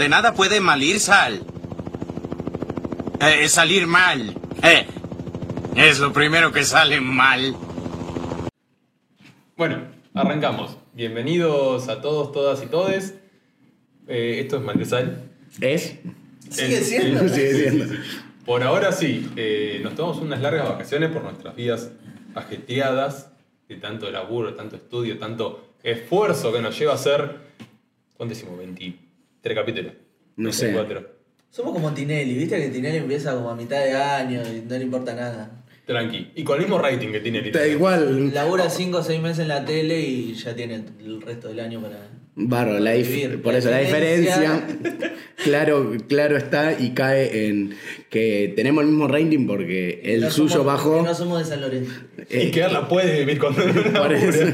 [0.00, 1.42] De nada puede malir sal.
[3.20, 4.34] Eh, salir mal.
[4.62, 4.86] Eh,
[5.76, 7.54] es lo primero que sale mal.
[9.58, 9.82] Bueno,
[10.14, 10.78] arrancamos.
[10.94, 13.14] Bienvenidos a todos, todas y todes.
[14.08, 15.22] Eh, esto es Maldesal.
[15.60, 15.98] ¿Es?
[16.48, 17.28] Sigue eh, siendo.
[17.28, 17.94] Sigue siendo.
[18.46, 19.30] Por ahora sí.
[19.36, 21.90] Eh, nos tomamos unas largas vacaciones por nuestras vidas
[22.34, 23.32] ajeteadas
[23.68, 27.50] de tanto laburo, tanto estudio, tanto esfuerzo que nos lleva a ser.
[28.16, 28.56] ¿Cuánto decimos?
[28.56, 29.09] 20
[29.40, 29.92] Tres capítulos.
[30.36, 30.74] No sé.
[31.50, 34.84] Somos como Tinelli, viste que Tinelli empieza como a mitad de año y no le
[34.84, 35.64] importa nada.
[35.84, 36.30] Tranqui.
[36.36, 37.50] Y con el mismo rating que Tinelli.
[37.50, 38.32] Da igual.
[38.32, 41.80] Labura cinco o 6 meses en la tele y ya tiene el resto del año
[41.80, 42.20] para.
[42.36, 42.92] Barro, la
[43.42, 44.66] por la eso la diferencia,
[45.44, 47.74] claro, claro está y cae en
[48.08, 51.02] que tenemos el mismo rating porque el suyo somos, bajó.
[51.02, 51.92] No somos de San Lorenzo.
[52.30, 53.54] Eh, y que la puede vivir con
[53.94, 54.46] por eso,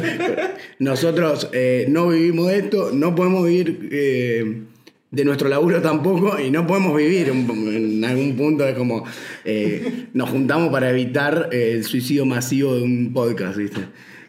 [0.79, 4.63] Nosotros eh, no vivimos esto, no podemos vivir eh,
[5.11, 8.67] de nuestro laburo tampoco y no podemos vivir en, algún punto.
[8.67, 9.05] Es como
[9.45, 13.81] eh, nos juntamos para evitar eh, el suicidio masivo de un podcast, ¿viste?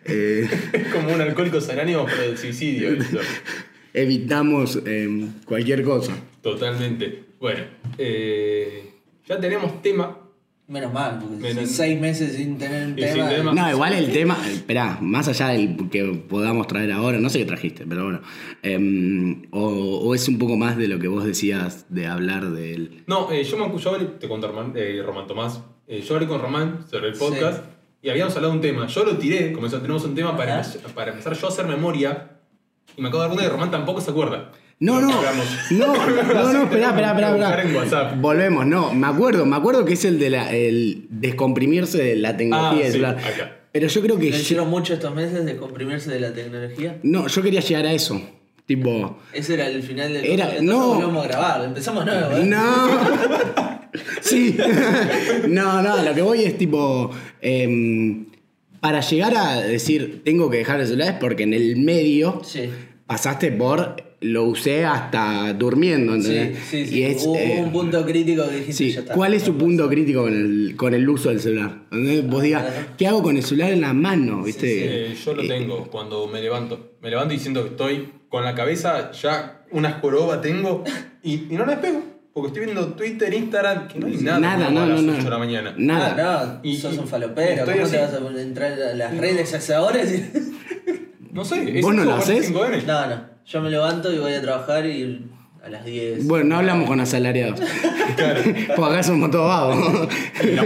[0.05, 2.91] Eh, Es como un alcohólico anónimos, pero del suicidio.
[2.91, 3.19] esto.
[3.93, 6.15] evitamos eh, cualquier cosa.
[6.41, 7.23] Totalmente.
[7.39, 7.63] Bueno,
[7.97, 10.26] ya tenemos tema.
[10.67, 13.29] Menos mal, porque Menos- 6 meses sin tener un tema.
[13.29, 13.53] tema.
[13.53, 17.45] No, igual el tema, esperá, más allá del que podamos traer ahora, no sé qué
[17.45, 18.19] trajiste, pero bueno,
[18.63, 23.03] em, o, o es un poco más de lo que vos decías de hablar del...
[23.07, 26.27] No, eh, yo, me, yo hablé, te cuento Román, eh, Román Tomás, eh, yo hablé
[26.27, 27.63] con Román sobre el podcast
[28.01, 28.87] y habíamos hablado de un tema.
[28.87, 30.61] Yo lo tiré, como eso tenemos un tema para,
[30.93, 32.31] para empezar yo a hacer memoria
[32.97, 34.51] y me acabo de dar cuenta que Román tampoco se acuerda.
[34.79, 35.15] No, no, no,
[35.71, 37.63] no, no, esperá, esperá, esperá, Buscar esperá.
[37.63, 38.21] en WhatsApp.
[38.21, 42.37] Volvemos, no, me acuerdo, me acuerdo que es el de la, el descomprimirse de la
[42.37, 43.17] tecnología Ah, del sí, celular.
[43.17, 43.57] acá.
[43.71, 44.27] Pero yo creo que...
[44.27, 46.97] Hicieron mucho estos meses de comprimirse de la tecnología.
[47.03, 48.21] no, yo quería llegar a eso,
[48.67, 49.17] tipo...
[49.33, 50.89] Ese era el final del Era- no.
[50.95, 51.63] volvemos a grabar.
[51.65, 52.45] Empezamos nuevo, ¿eh?
[52.45, 53.77] No.
[54.21, 54.55] Sí.
[55.47, 57.09] No, no, lo que voy es tipo.
[57.41, 58.25] em,
[58.79, 62.69] para llegar a decir tengo que dejar el celular es porque en el medio Sí.
[63.07, 64.05] Pasaste por.
[64.19, 66.63] Lo usé hasta durmiendo, Sí, ¿entendés?
[66.71, 66.95] sí, sí.
[66.99, 69.13] Y es, Hubo eh, un punto crítico que dijiste sí, ya está.
[69.13, 71.83] ¿Cuál es su punto crítico con el, con el uso del celular?
[71.91, 72.27] ¿Entendés?
[72.27, 72.87] Vos digas, claro.
[72.97, 74.41] ¿qué hago con el celular en la mano?
[74.41, 75.11] ¿Viste?
[75.11, 76.93] Eh, yo lo tengo cuando me levanto.
[76.99, 80.83] Me levanto y siento que estoy con la cabeza ya una joroba tengo
[81.21, 82.01] y, y no la despego.
[82.33, 85.23] Porque estoy viendo Twitter, Instagram, que no hay nada, Nada, no, a las no, 8
[85.25, 85.39] de la no.
[85.39, 85.75] mañana.
[85.77, 86.15] Nada.
[86.17, 87.65] Ah, no, Y- sos un falopero.
[87.65, 87.91] ¿Cómo así.
[87.91, 90.01] te vas a entrar a las redes ahora?
[91.37, 92.51] No sé, ¿es ¿Vos no eso lo o haces?
[92.51, 92.83] 5N?
[92.85, 93.21] No, no.
[93.45, 95.25] Yo me levanto y voy a trabajar y
[95.63, 96.27] a las 10.
[96.27, 97.59] Bueno, no hablamos con asalariados.
[98.17, 98.41] Claro.
[98.75, 100.09] Porque acá somos todos vagos.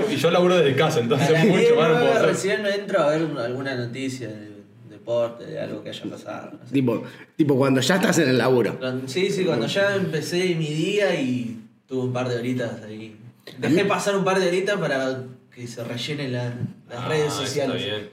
[0.10, 2.26] Y yo laburo desde casa, a entonces las 10 mucho más no puedo nueve hacer.
[2.30, 4.52] recién entro a ver alguna noticia de
[4.90, 6.52] deporte, de algo que haya pasado.
[6.54, 6.74] no sé.
[6.74, 7.04] tipo,
[7.36, 8.78] tipo, cuando ya estás en el laburo.
[8.80, 13.18] Cuando- Sí, sí, cuando ya empecé mi día y tuve un par de horitas ahí.
[13.58, 16.54] Dejé pasar un par de horitas para que se rellenen la-
[16.90, 17.84] las Ah, redes está sociales.
[17.84, 18.10] bien.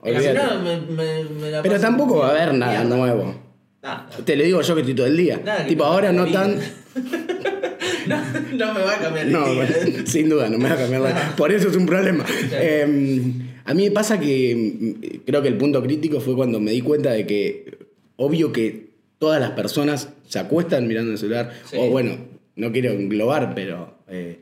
[0.00, 0.54] Porque si Olvídate.
[0.54, 2.96] no, me, me- me la Pero paso tampoco va a haber nada mierda.
[2.96, 3.34] nuevo.
[3.82, 5.40] Nada, Te lo digo yo que estoy todo el día.
[5.44, 6.54] Nada, tipo, ahora no la tan.
[8.06, 8.16] no,
[8.56, 9.68] no me va a cambiar el No, día.
[10.06, 11.36] sin duda, no me va a cambiar la.
[11.36, 12.24] Por eso es un problema.
[12.52, 13.32] Eh,
[13.64, 16.80] a mí me pasa que mm, creo que el punto crítico fue cuando me di
[16.82, 17.78] cuenta de que,
[18.16, 21.52] obvio que todas las personas se acuestan mirando el celular.
[21.70, 21.76] Sí.
[21.78, 22.16] O bueno,
[22.56, 24.40] no quiero englobar, pero eh,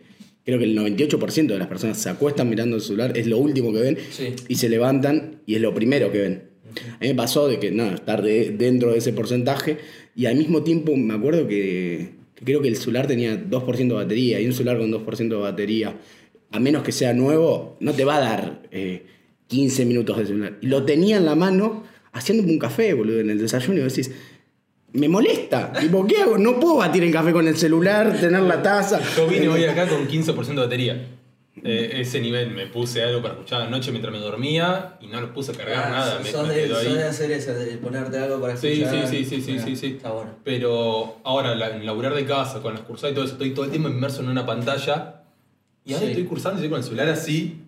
[0.49, 3.71] creo que el 98% de las personas se acuestan mirando el celular, es lo último
[3.71, 4.29] que ven, Sí.
[4.49, 6.43] y se levantan y es lo primero que ven.
[6.95, 9.77] A mí me pasó de que, no, estar de- dentro de ese porcentaje
[10.17, 14.05] y al mismo tiempo me acuerdo que, que creo que el celular tenía 2% de
[14.05, 15.99] batería y un celular con 2% de batería,
[16.51, 19.03] a menos que sea nuevo, no te va a dar eh,
[19.49, 20.57] 15 minutos de celular.
[20.63, 24.11] Y lo tenía en la mano haciéndome un café, boludo, en el desayuno y decís,
[24.93, 25.73] me molesta.
[25.73, 26.39] Tipo, ¿qué hago?
[26.39, 29.01] No puedo batir el café con el celular, tener la taza.
[29.17, 31.07] Yo vine hoy acá con 15% de batería.
[31.65, 35.35] Eh, ese nivel, me puse algo para escuchar anoche mientras me dormía y no lo
[35.35, 36.13] puse a cargar Ah, nada.
[36.25, 39.09] Sos, me de, sos hacer eso, de ponerte algo para Sí, escuchar.
[39.09, 39.87] sí, sí, sí, sí, Bueno, sí, sí.
[39.97, 40.31] Está bueno.
[40.45, 43.65] Pero ahora, la- en laburar de casa, con las cursadas y todo eso, estoy todo
[43.65, 45.23] el tiempo inmerso en una pantalla.
[45.85, 46.13] Y ahora Sí.
[46.13, 47.61] estoy cursando y estoy con el celular así.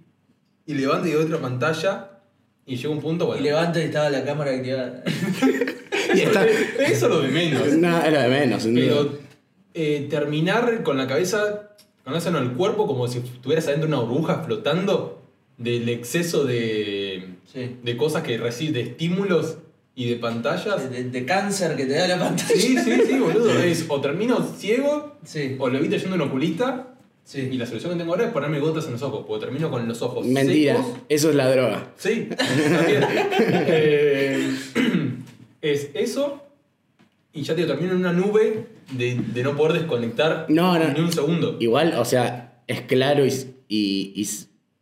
[0.67, 2.11] Y levanto y doy otra pantalla.
[2.67, 3.40] Y llega un punto, bueno.
[3.40, 5.02] Y levanto y estaba la cámara activada.
[6.14, 6.46] Y está...
[6.78, 7.66] Eso es lo de menos.
[7.74, 8.66] No, era de menos.
[8.72, 9.18] Pero
[9.74, 11.70] eh, terminar con la cabeza,
[12.04, 15.22] con eso en el cuerpo, como si estuvieras adentro de una burbuja flotando
[15.58, 17.76] del exceso de, Sí.
[17.82, 19.58] de cosas que recibes, de estímulos
[19.94, 20.90] y de pantallas.
[20.90, 22.48] De, de cáncer que te da la pantalla.
[22.48, 23.50] Sí, sí, sí, boludo.
[23.62, 25.56] Es, o termino ciego, Sí.
[25.58, 26.86] o lo evito yendo a un oculista.
[27.22, 27.48] Sí.
[27.52, 29.86] Y la solución que tengo ahora es ponerme gotas en los ojos, porque termino con
[29.86, 30.90] los ojos Mentira, secos.
[31.08, 31.92] eso es la droga.
[31.96, 33.04] Sí, también.
[33.72, 34.50] Eh,
[35.62, 36.42] es eso.
[37.32, 40.92] y ya te termino en una nube de, de no poder desconectar No, no.
[40.92, 41.56] ni un segundo.
[41.60, 43.30] Igual, o sea, es claro y,
[43.68, 44.28] y, y-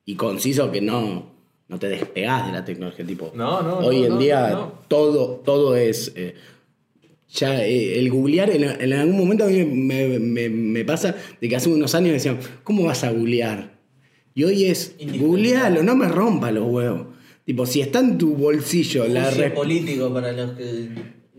[0.07, 1.31] y conciso que no,
[1.69, 3.05] no te despegás de la tecnología.
[3.05, 6.13] Tipo, No, no, hoy en día todo, todo es.
[6.17, 6.35] eh,
[7.31, 11.47] ya eh, el googlear, en, en algún momento a mí me, me- me pasa de
[11.49, 13.77] que hace unos años decían, ¿cómo vas a googlear?
[14.35, 17.09] Y hoy es, googlealo, no me rompa los huevos.
[17.49, 19.55] Tipo, si está en tu bolsillo la respuesta.
[19.55, 20.89] político para los que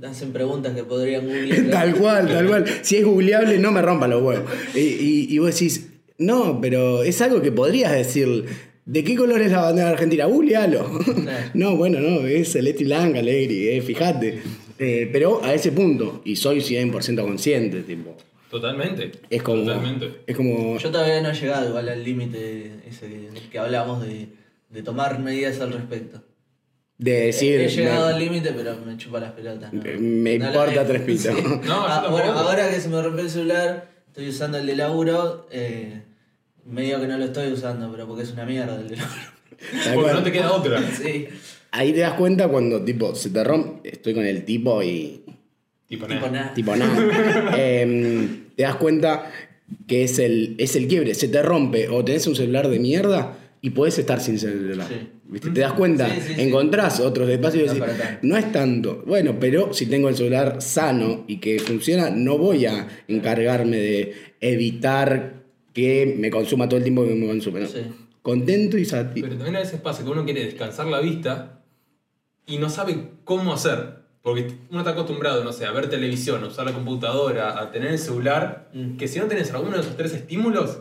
[0.01, 1.69] hacen preguntas que podrían googlear.
[1.69, 2.65] Tal cual, tal cual.
[2.81, 4.49] Si es googleable, no me rompa los huevos.
[4.73, 8.45] Y, y- y vos decís, no, pero es algo que podrías decir.
[8.87, 10.25] ¿De qué color es la bandera argentina?
[10.25, 10.89] Googlealo.
[11.53, 14.39] No, bueno, no, es celeste y blanca, alegre, eh, fíjate.
[14.79, 18.17] Eh, pero a ese punto, y soy 100% consciente, tipo.
[18.49, 19.11] Totalmente.
[19.29, 19.61] Es como.
[19.63, 20.09] Totalmente.
[20.25, 20.79] Es como.
[20.79, 24.38] Yo todavía no he llegado igual al límite ese que, que hablamos de,
[24.69, 26.21] de tomar medidas al respecto.
[26.97, 27.59] De decir.
[27.61, 29.71] he llegado me- al límite, pero me chupa las pelotas.
[29.73, 29.81] ¿no?
[29.99, 31.33] Me No importa tres pitos.
[31.35, 31.43] Sí.
[31.65, 35.47] No, Ah, bueno, ahora que se me rompió el celular, estoy usando el de laburo.
[35.51, 36.03] eh,
[36.65, 39.95] medio que no lo estoy usando, pero porque es una mierda el de laburo.
[39.95, 40.81] Porque no te queda otra.
[41.01, 41.27] Sí.
[41.71, 43.89] Ahí te das cuenta cuando, tipo, se te rompe.
[43.93, 45.23] Estoy con el tipo y.
[45.87, 46.53] Tipo, Tipo nada.
[46.53, 47.55] Tipo, nada.
[47.57, 49.31] Em, te das cuenta
[49.87, 51.13] que es el, es el quiebre.
[51.15, 54.87] Se te rompe o tenés un celular de mierda y podés estar sin celular.
[54.87, 54.95] Sí.
[55.25, 55.49] ¿Viste?
[55.51, 56.41] Te das cuenta, Sí, sí, sí.
[56.41, 58.19] encontrás otros espacios y No decís, tanto.
[58.23, 59.03] no es tanto.
[59.05, 64.13] Bueno, pero si tengo el celular sano y que funciona, no voy a encargarme de
[64.39, 67.61] evitar que me consuma todo el tiempo que me consume.
[67.61, 67.67] ¿no?
[67.67, 67.81] Sí.
[68.21, 69.25] Contento y satisfecho.
[69.27, 71.61] Pero también a veces pasa que uno quiere descansar la vista
[72.45, 73.99] y no sabe cómo hacer.
[74.21, 77.91] Porque uno está acostumbrado, no sé, a ver televisión, a usar la computadora, a tener
[77.91, 78.97] el celular, Mm.
[78.97, 80.79] que si no tenés alguno de esos tres estímulos,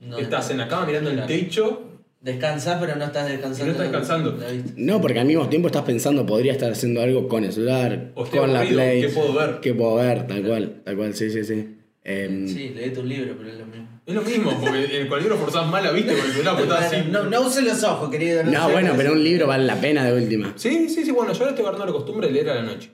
[0.00, 1.82] No, estás en la cama mirando el techo
[2.20, 3.72] Descansás, pero no estás descansando.
[3.72, 4.38] Y no estás descansando.
[4.76, 8.24] No, porque al mismo tiempo estás pensando, podría estar haciendo algo con el celular, O
[8.24, 9.02] estoy con la Play.
[9.02, 9.58] ¿qué puedo ver?
[9.60, 10.26] ¿Qué puedo ver?
[10.26, 11.74] Tal cual, tal cual, sí, sí, sí.
[12.02, 13.88] Em, Sí, leete un libro, pero es lo mismo.
[14.04, 16.72] Es lo mismo, porque en cualquier libro forzás más la vista con el celular, porque
[16.72, 17.08] estás así.
[17.10, 18.42] No, no use los ojos, querido.
[18.42, 20.54] No, sé, bueno, pero un libro vale la pena de última.
[20.56, 22.90] Sí, sí, sí, bueno, yo ahora estoy agarrando la costumbre de leer a la noche.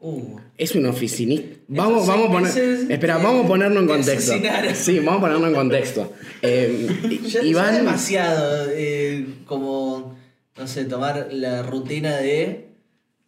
[0.00, 1.56] Uh, Es un oficinista.
[1.66, 2.90] Vamos, vamos a poner.
[2.90, 4.32] Espera, vamos a ponerlo en te contexto.
[4.74, 6.12] Sí, vamos a ponerlo en contexto.
[6.40, 6.86] Eh,
[7.26, 7.42] ya,
[7.72, 10.16] demasiado eh, como,
[10.56, 12.68] no sé, tomar la rutina de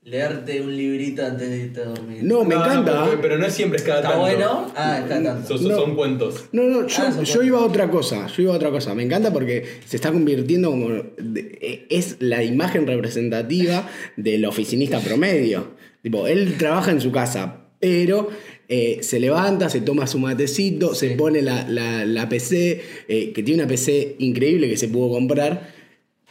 [0.05, 2.23] leerte un librito antes de irte a dormir.
[2.23, 3.05] No, me encanta.
[3.05, 4.21] pero, pero no es siempre, es cada ¿Está tanto.
[4.25, 4.73] bueno?
[4.77, 5.59] Ah, cada tanto.
[5.59, 5.77] Son, No.
[5.77, 6.45] son cuentos.
[6.53, 8.95] No, no, yo, Ah, yo iba a otra cosa, yo iba a otra cosa.
[8.95, 10.89] Me encanta porque se está convirtiendo como...
[11.19, 15.81] de- es la imagen representativa del oficinista promedio.
[16.03, 18.29] Tipo, él trabaja en su casa, pero
[18.69, 21.15] eh, se levanta, se toma su matecito, se Sí.
[21.17, 25.73] pone la, la- la PC, eh, que tiene una PC increíble que se pudo comprar,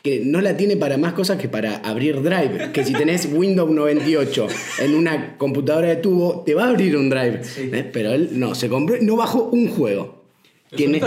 [0.01, 2.71] que no la tiene para más cosas que para abrir Drive.
[2.71, 4.47] Que si tenés Windows 98
[4.79, 7.43] en una computadora de tubo, te va a abrir un Drive.
[7.43, 7.69] Sí.
[7.73, 7.87] ¿eh?
[7.91, 10.23] Pero él no, se compró, no bajó un juego.
[10.71, 11.01] Es Tiene-.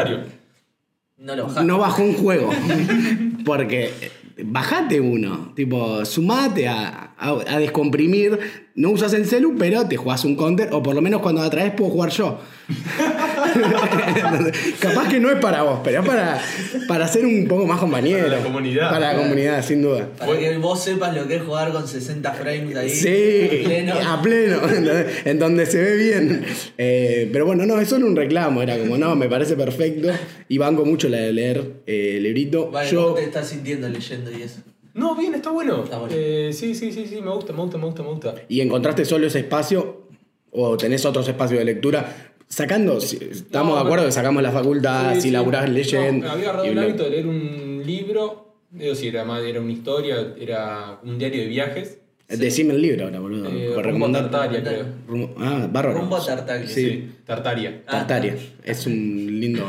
[1.17, 1.65] No lo bajas.
[1.65, 2.51] no bajó un juego.
[3.45, 4.11] Porque eh,
[4.45, 5.53] bajate uno.
[5.55, 8.39] Tipo, sumate a, a- descomprimir.
[8.75, 10.71] No usas el celu, pero te jugás un counter.
[10.73, 12.39] O por lo menos cuando la traes puedo jugar yo.
[14.81, 16.41] Capaz que no es para vos, pero es para,
[16.89, 18.25] para ser un poco más compañero.
[18.25, 18.91] Para la comunidad.
[18.91, 20.09] Para la comunidad, sin duda.
[20.19, 22.91] Para que vos sepas lo que es jugar con 60 frames ahí.
[22.91, 23.95] Sí, pleno.
[23.95, 24.61] a pleno,
[25.25, 26.45] en donde se ve bien.
[26.79, 30.09] Eh, pero bueno, no, es solo un reclamo, era como, no, me parece perfecto
[30.49, 32.71] y banco mucho la de leer eh, el librito.
[32.71, 34.61] Vale, Yo, ¿cómo te estás sintiendo leyendo y eso?
[34.95, 35.85] No, bien, está bueno.
[35.85, 36.15] Está bueno.
[36.17, 38.35] Eh, sí, sí, sí, sí, me gusta, me gusta, me gusta, me gusta.
[38.49, 40.09] ¿Y encontraste solo ese espacio
[40.51, 42.32] o tenés otros espacios de lectura?
[42.57, 45.31] Sacando, si- estamos No, de acuerdo que sacamos la facultad, Sí, si sí.
[45.31, 46.27] laburás leyendo.
[46.27, 48.57] No, había agarrado el hábito de leer un libro.
[48.71, 51.99] Digo, si era más, era una historia, era un diario de viajes.
[52.29, 53.49] Decime el libro ahora, boludo.
[53.49, 54.13] Eh, Rumbo.
[54.13, 54.85] Tartaria, creo.
[55.09, 55.99] Rumbo- ah, bárbaro.
[56.01, 56.69] Rumbo a Tartaglia.
[56.69, 56.85] Sí.
[56.91, 57.83] Sí, Tartaria.
[57.87, 57.91] Ah.
[57.91, 58.37] Tartaria.
[58.65, 59.65] Es un lindo.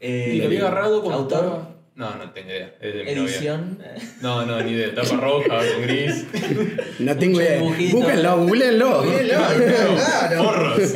[0.00, 2.74] Eh, y lo había agarrado como autor, estaba- No, no tengo idea.
[2.80, 3.22] Es de mi novia.
[3.24, 3.78] edición.
[4.22, 4.94] No, no, ni idea.
[4.94, 6.24] Tapa roja, con gris.
[6.98, 7.58] No tengo Mucho idea.
[7.58, 7.96] dibujito.
[7.98, 9.02] Búsquenlo, googleenlo.
[9.02, 10.42] Claro.
[10.42, 10.94] Porros.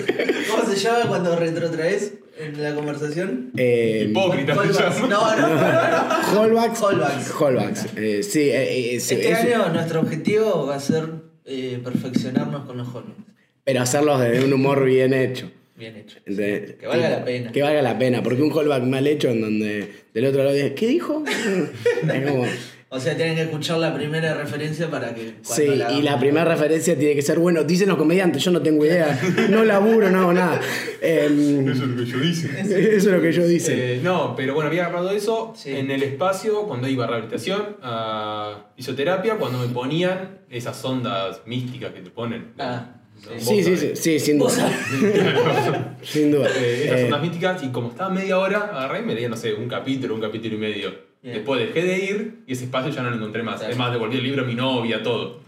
[0.51, 3.51] ¿Cómo se llama cuando retrotraes en la conversación?
[3.59, 4.97] Eh, Hipócrita se Callbacks.
[5.01, 5.09] llama.
[5.09, 6.35] No, no, no, no.
[6.35, 6.81] Callbacks.
[6.81, 7.33] Callbacks.
[7.39, 7.87] Callbacks.
[7.97, 11.09] Eh, sí, eh, eh, sí, Este es- año nuestro objetivo va a ser
[11.45, 13.21] eh, perfeccionarnos con los callbacks.
[13.65, 15.51] pero hacerlos desde un humor bien hecho.
[15.77, 16.19] Bien hecho.
[16.25, 17.53] Que valga la pena.
[17.53, 20.73] Que valga la pena, porque un callback mal hecho en donde del otro lado dices,
[20.77, 21.23] ¿qué dijo?
[22.27, 22.45] como.
[22.89, 25.35] O sea, tienen que escuchar la primera referencia para que.
[25.45, 28.63] cuando Sí, y la primera referencia tiene que ser, bueno, dicen los comediantes, yo no
[28.63, 29.19] tengo idea,
[29.51, 30.61] no laburo, no hago nada.
[31.03, 32.61] Em, Eso es lo que yo hice.
[32.61, 33.97] eso es lo que yo dice.
[33.97, 35.75] Eh, no, pero bueno, había agarrado eso Sí.
[35.77, 41.93] en el espacio cuando iba a rehabilitación, a fisioterapia, cuando me ponían esas ondas místicas
[41.93, 42.53] que te ponen.
[42.59, 42.93] Ah.
[43.39, 44.51] Sí, sí, sí, sí, sin duda.
[46.03, 46.49] sin duda.
[46.57, 49.29] Eh, esas Eh, son las míticas y como estaba media hora, agarré y me leía,
[49.29, 51.07] no sé, un capítulo, un capítulo y medio.
[51.23, 53.61] Después dejé de ir y ese espacio ya no lo encontré más.
[53.69, 55.41] Es más, devolví el libro a mi novia, todo.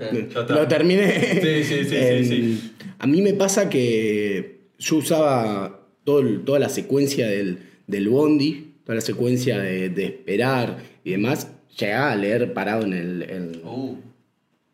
[0.49, 1.07] Lo terminé.
[1.41, 2.73] Sí, sí, sí, sí, Em, sí.
[2.99, 9.01] A mí me pasa que yo usaba toda la secuencia del, del bondi, toda la
[9.03, 11.53] secuencia de, de esperar y demás.
[11.79, 13.95] Llegaba a leer parado en el, en- Uh,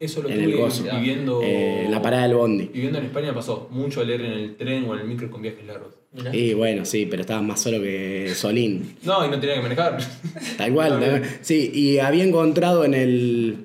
[0.05, 0.85] Eso lo en el gozo.
[0.85, 1.41] viviendo.
[1.43, 2.71] Eh, en la parada del bondi.
[2.73, 5.43] Viviendo en España pasó mucho a leer en el tren o en el micro con
[5.43, 5.95] viajes largos.
[6.13, 6.35] mirá.
[6.35, 8.97] Y bueno, sí, pero estaba más solo que Solín.
[9.05, 9.99] No, y no tenía que manejar.
[10.59, 11.01] Tal cual.
[11.01, 11.27] No.
[11.41, 13.57] Sí, y había encontrado en el,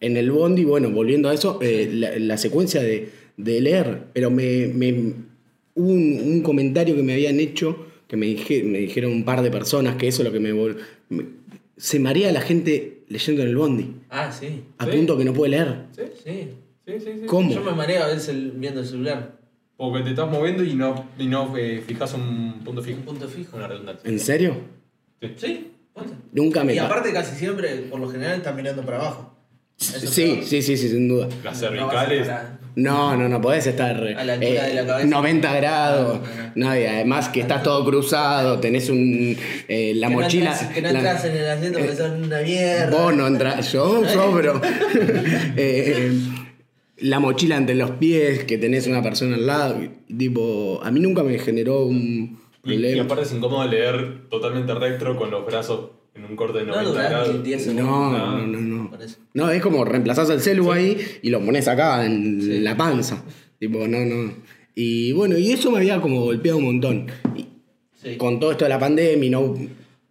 [0.00, 4.30] en el Bondi, bueno, volviendo a eso, eh, la, la secuencia de, de leer, pero
[4.30, 5.12] me, me-
[5.74, 9.40] hubo un, un comentario que me habían hecho, que me, dije, me dijeron un par
[9.42, 11.24] de personas, que eso es lo que me, me-
[11.76, 14.64] Se marea la gente leyendo en el Bondi, Ah, sí.
[14.78, 14.90] a ¿Sí?
[14.92, 15.76] punto que no puede leer.
[15.94, 16.02] ¿Sí?
[16.24, 16.48] Sí.
[16.86, 17.26] Sí, sí, sí.
[17.26, 17.52] ¿Cómo?
[17.52, 19.38] Yo me mareo a veces viendo el celular.
[19.76, 22.98] Porque te estás moviendo y no, y no eh, fijas un punto fijo.
[23.00, 23.56] Un punto fijo.
[23.56, 24.08] Una redundancia.
[24.10, 24.56] ¿En serio?
[25.20, 25.34] Sí.
[25.36, 25.66] Sí.
[26.32, 29.34] Nunca me Y pa- aparte casi siempre, por lo general, están mirando para abajo.
[29.78, 31.28] Eso Sí, sí, sí, sí, sin duda.
[31.44, 32.28] Las No cervicales.
[32.82, 35.08] No, no, no podés estar A la altura de la cabeza.
[35.08, 36.20] 90 grados.
[36.24, 39.36] Ah, No, y además que estás todo cruzado, tenés un
[39.68, 40.52] eh, la que no mochila.
[40.52, 42.90] entras- que no la- entras en el asiento porque eh, son una mierda.
[42.90, 44.60] Vos no entras, yo sobro.
[45.56, 46.12] Eh,
[46.98, 49.76] la mochila entre los pies, que tenés una persona al lado.
[50.18, 51.98] Tipo, a mí nunca me generó un
[52.64, 53.04] Y, y problema.
[53.04, 56.90] aparte es incómodo leer totalmente recto con los brazos en un corte de No 90
[56.92, 57.34] durás grados.
[57.36, 57.86] ni 10 segundos.
[57.86, 58.69] No, No, no, no,
[59.34, 59.50] no.
[59.50, 62.58] es como reemplazás el celu ahí y lo pones acá en Sí.
[62.60, 63.22] la panza.
[63.58, 64.32] Tipo, no, no.
[64.74, 67.06] Y bueno, y eso me había como golpeado un montón.
[67.36, 67.46] Y
[68.02, 68.16] Sí.
[68.16, 69.54] con todo esto de la pandemia y no,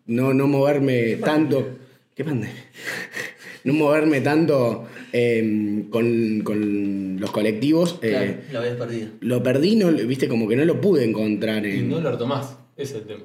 [0.07, 1.67] no, no moverme tanto.
[2.15, 2.53] ¿Qué pandemia?
[3.63, 7.97] no moverme tanto eh, con, con los colectivos.
[8.03, 9.07] eh, Claro, lo habías perdido.
[9.21, 11.89] lo perdí, no, viste, como que no lo pude encontrar Y en.
[11.89, 12.55] no lo retomás.
[12.77, 13.23] Ese es el tema.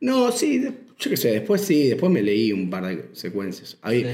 [0.00, 0.62] No, sí,
[0.98, 3.78] yo qué sé, después sí, después me leí un par de secuencias.
[3.82, 4.08] Ahí, Sí.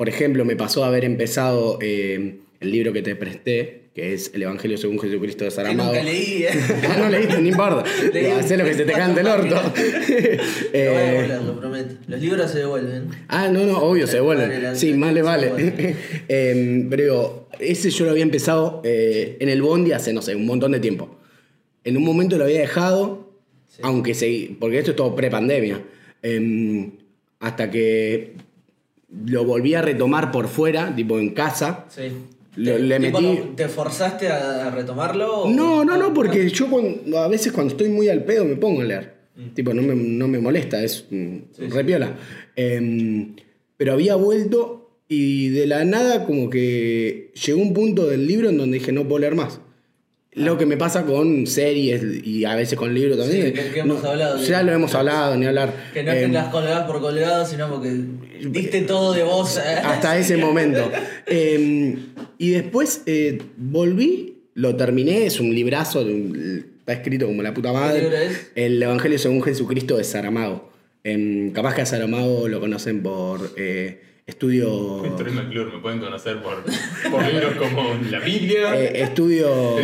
[0.00, 4.44] Por ejemplo, me pasó haber empezado eh, el libro que te presté, que es El
[4.44, 5.90] Evangelio según Jesucristo de Saramago.
[5.92, 6.48] nunca leí, eh.
[6.88, 7.84] Ah, no leíste, no importa.
[8.38, 9.56] Hacé lo que se te cante el orto.
[9.56, 10.40] Lo voy a
[10.72, 11.94] Eh, devolver, lo prometo.
[12.06, 13.08] Los libros se devuelven.
[13.28, 14.62] ah, no, no, obvio, se Vale, vuelven.
[14.62, 15.52] la- Sí, más le vale.
[16.30, 20.34] Eh, pero digo, ese yo lo había empezado eh, en el Bondi hace, no sé,
[20.34, 21.14] un montón de tiempo.
[21.84, 23.28] En un momento lo había dejado,
[23.68, 23.80] Sí.
[23.82, 25.82] aunque seguí, porque esto es todo pre-pandemia.
[26.22, 26.92] Em,
[27.38, 28.32] hasta que
[29.26, 31.86] lo volví a retomar por fuera, tipo en casa.
[31.88, 32.12] Sí.
[32.56, 35.42] Lo- le metí- ¿Te forzaste a retomarlo?
[35.44, 38.56] o- No, no, no, porque yo cuando- a veces cuando estoy muy al pedo me
[38.56, 39.20] pongo a leer.
[39.54, 42.14] Tipo, no me, no me molesta, es mm, Sí, re piola.
[42.56, 43.34] Em,
[43.76, 48.58] pero había vuelto y de la nada como que llegó un punto del libro en
[48.58, 49.60] donde dije no puedo leer más.
[50.32, 53.46] Lo que me pasa con series y a veces con libros también.
[53.46, 55.72] Sí, que- que hemos hablado Ya lo hemos hablado, ni hablar.
[55.94, 57.88] Que no es que Em, las colgás por colgado, sino porque
[58.48, 59.56] diste todo de vos.
[59.58, 59.60] eh.
[59.84, 60.90] hasta ese momento.
[61.26, 61.96] Eh,
[62.38, 68.00] y después eh, volví, lo terminé, es un librazo, está escrito como la puta madre.
[68.00, 68.50] ¿Qué libro es?
[68.54, 70.70] El Evangelio según Jesucristo de Saramago.
[71.04, 75.02] Em, capaz que a Saramago lo conocen por eh, estudio.
[75.16, 76.62] Troy McClure me pueden conocer por,
[77.10, 78.78] por libros como La Biblia.
[78.78, 79.76] eh, estudio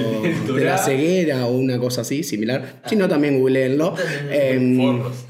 [0.54, 2.82] de la ceguera o una cosa así, similar.
[2.86, 3.94] Si no, también googleenlo.
[4.30, 5.24] Em, Forros.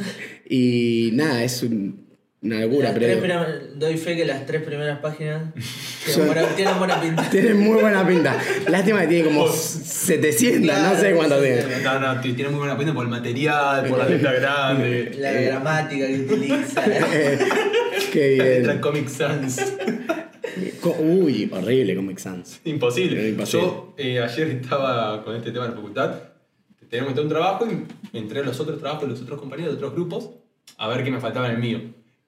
[0.48, 2.05] y nada, es un-
[2.46, 3.06] una locura, Las pero.
[3.06, 5.52] tres primeras- doy fe que las tres primeras páginas
[6.04, 7.22] tienen buena, tienen buena pinta.
[7.30, 8.38] Tiene muy buena pinta.
[8.68, 11.82] Lástima que tiene como 700, no sé sí, tiene.
[12.00, 15.14] No, tiene muy buena pena por el material, por la letra grande.
[15.18, 16.84] La gramática que utiliza.
[16.86, 17.38] Eh,
[18.12, 18.80] qué La letra bien.
[18.80, 19.60] Comic Sans.
[20.98, 22.60] Uy, horrible Comic Sans.
[22.64, 23.28] Imposible.
[23.28, 23.66] Imposible.
[23.66, 26.14] Yo eh, ayer estaba con este tema en la facultad.
[26.88, 27.66] Teníamos que hacer un trabajo
[28.12, 30.30] y entré a los otros trabajos de los otros compañeros de otros grupos
[30.78, 31.80] a ver qué me faltaba en el mío.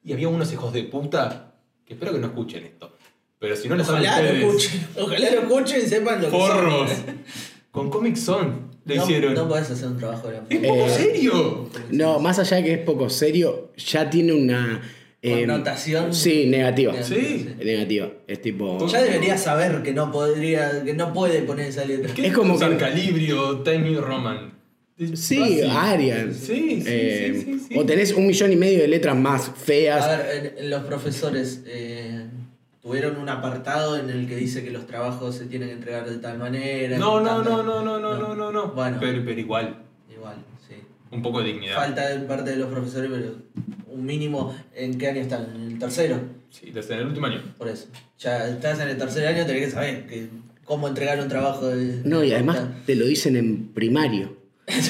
[0.02, 2.94] Y había unos hijos de puta que espero que no escuchen esto.
[3.38, 4.88] Pero si no lo saben Ojalá lo ustedes, escuchen.
[4.96, 6.40] Ojalá lo escuchen y sepan lo que son.
[6.48, 6.90] forros.
[7.70, 9.34] Con Comic Son le No, hicieron.
[9.34, 11.68] no podés hacer un trabajo de la ¿Es poco Eh, serio?
[11.90, 14.80] No, más allá de que es poco serio, ya tiene una.
[15.20, 16.14] eh, Connotación.
[16.14, 17.00] Sí, negativa.
[17.02, 17.54] Sí.
[17.62, 18.10] Negativa.
[18.26, 18.84] Es tipo.
[18.88, 22.12] Ya debería saber que no podría, que no puede poner esa letra.
[22.14, 24.57] ¿Qué es como usar que- Calibrio, Time New Roman?
[25.14, 25.60] Sí.
[25.62, 26.34] Arial.
[26.34, 27.78] Sí, sí, Eh, sí, sí, sí.
[27.78, 30.04] O tenés un millón y medio de letras más feas.
[30.04, 32.26] A ver, los profesores eh,
[32.82, 36.16] tuvieron un apartado en el que dice que los trabajos se tienen que entregar de
[36.18, 36.98] tal manera.
[36.98, 38.68] No, no, no, no, no, no, no, no, no.
[38.72, 39.76] Bueno, Pero, pero igual,
[40.12, 40.34] igual,
[40.68, 40.74] sí.
[41.12, 41.76] un poco de dignidad.
[41.76, 43.36] Falta en parte de los profesores, pero
[43.86, 44.56] un mínimo.
[44.74, 45.46] ¿En qué año están?
[45.54, 46.18] ¿En el tercero?
[46.50, 47.40] Sí, desde el último año.
[47.56, 47.86] Por eso.
[48.18, 50.26] Ya estás en el tercer año, tenés que saber que
[50.64, 52.00] cómo entregar un trabajo de.
[52.04, 54.37] No, y de además te lo dicen en primario.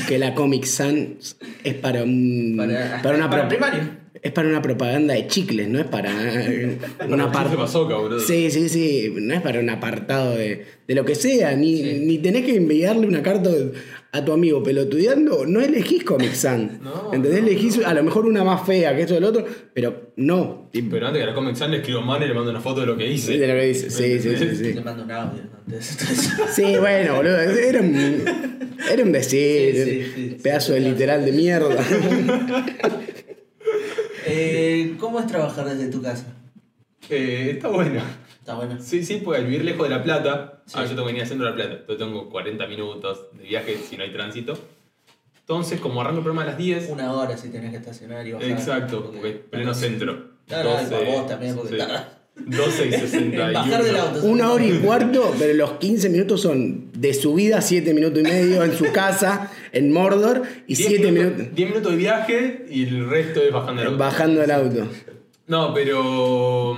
[0.07, 2.55] Que la Comic Sans es para un.
[2.57, 4.09] Para, para una para pro- primario.
[4.21, 6.11] Es para una propaganda de chicles, no es para
[7.09, 7.57] una parte.
[8.27, 9.13] Sí, sí, sí.
[9.17, 11.55] No es para un apartado de, de lo que sea.
[11.55, 12.01] Ni, Sí.
[12.05, 13.49] ni tenés que enviarle una carta
[14.13, 15.45] a tu amigo pelotudeando.
[15.47, 16.81] No elegís Comic Sans.
[16.83, 17.43] No, ¿Entendés?
[17.43, 20.69] no, Elegís a lo mejor una más fea que esto del otro, pero no.
[20.73, 22.81] tipo, Pero antes que la Comic Sans le escribo man y le mando una foto
[22.81, 23.37] de lo que hice.
[23.39, 23.91] de lo que dice.
[23.91, 24.57] Sí, sí, sí.
[24.57, 24.73] sí.
[24.75, 25.99] Le mando un audio antes.
[26.55, 27.39] Sí, bueno, boludo.
[27.39, 28.25] Era un,
[28.91, 29.75] era un decir.
[29.75, 30.95] Sí, sí, sí, pedazo sí, de claro.
[30.95, 31.77] literal de mierda.
[34.31, 36.27] Eh, ¿Cómo es trabajar desde tu casa?
[37.09, 38.03] Eh, está bueno.
[38.49, 38.79] Está bueno.
[38.81, 40.73] Sí, sí, pues al vivir lejos de La Plata, Sí.
[40.79, 43.99] ah, yo tengo que venir haciendo La Plata, entonces tengo 40 minutos de viaje si
[43.99, 44.59] no hay tránsito.
[45.41, 48.33] Entonces, como arranco el programa a las 10, Una hora si tenés que estacionar y
[48.33, 48.49] bajar.
[48.49, 50.31] exacto, porque es pleno centro.
[50.47, 51.77] Claro, y para vos también, porque sí.
[51.77, 52.07] tardás.
[52.37, 53.53] 12 y 61.
[53.53, 54.23] Bajar del auto.
[54.25, 58.65] Una hora y cuarto, pero los 15 minutos son de subida, 7 minutos y medio
[58.65, 63.11] en su casa, en Mordor, y 10 7 minutos 10 minutos de viaje y el
[63.11, 63.99] resto es bajando el auto.
[63.99, 64.89] bajando el auto.
[65.49, 66.77] No, pero.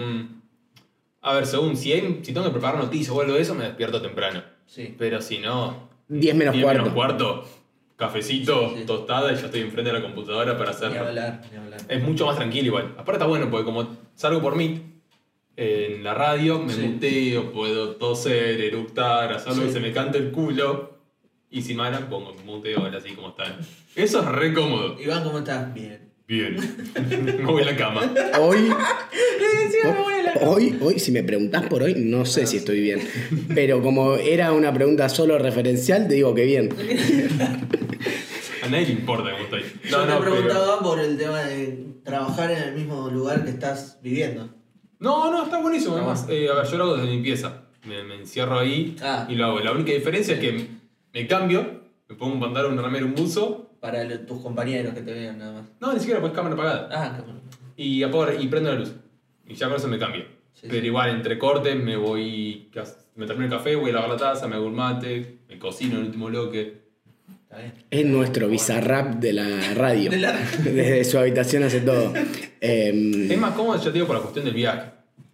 [1.22, 3.64] A ver, según si, hay- si tengo que preparar noticias o algo de eso, me
[3.64, 4.42] despierto temprano.
[4.66, 4.94] Sí.
[4.98, 5.88] Pero si no.
[6.08, 6.82] 10 menos 10 cuarto.
[6.82, 7.44] menos cuarto,
[7.96, 8.86] cafecito, Sí, sí.
[8.86, 11.06] tostada y ya estoy enfrente de la computadora para Ni hacerlo.
[11.08, 11.80] hablar, ni hablar.
[11.88, 12.86] Es mucho más tranquilo igual.
[12.94, 14.82] Aparte está bueno porque como salgo por Meet
[15.56, 16.80] en la radio, me Sí.
[16.80, 19.66] muteo, puedo toser, eructar, hacer lo Sí.
[19.66, 20.98] que se me cante el culo.
[21.50, 23.58] Y si malan, pongo muteo ahora así como están.
[23.94, 24.96] Eso es re cómodo.
[25.00, 25.74] Iván, ¿cómo estás?
[25.74, 26.09] Bien.
[26.30, 26.54] Bien.
[27.38, 28.14] me voy a la cama.
[28.38, 28.70] Hoy,
[30.42, 33.00] hoy, hoy, si me preguntás por hoy, no sé si estoy bien.
[33.52, 36.68] Pero como era una pregunta solo referencial, te digo que bien.
[38.62, 39.62] A nadie le importa cómo estoy.
[39.90, 43.98] Yo No, te preguntaba por el tema de trabajar en el mismo lugar que estás
[44.00, 44.50] viviendo.
[45.00, 45.96] No, no, está buenísimo.
[45.96, 47.62] Además, eh, a ver, yo lo hago desde mi pieza.
[47.84, 49.26] Me, me encierro ahí Ah.
[49.28, 49.58] y lo hago.
[49.58, 50.68] La única diferencia es que
[51.12, 53.59] me cambio, me pongo un pantalón, un remero, un buzo.
[53.80, 55.70] Para lo- tus compañeros que te vean nada más.
[55.80, 56.88] No, ni siquiera pues cámara apagada.
[56.92, 57.40] Ah, bueno.
[57.76, 58.92] Y apago y prendo la luz.
[59.46, 60.24] Y ya con eso me cambio.
[60.52, 60.86] Sí, Pero sí.
[60.86, 62.68] igual, entre cortes, me voy.
[63.16, 65.96] Me termino el café, voy a lavar la taza, me hago un mate, me cocino
[65.98, 66.80] el último bloque.
[67.44, 67.72] Está bien.
[67.90, 70.10] Es nuestro bizarrap de la radio.
[70.10, 72.12] De la- Desde su habitación hace todo.
[72.60, 74.90] Em, Es más cómodo, ya te digo, por la cuestión del viaje.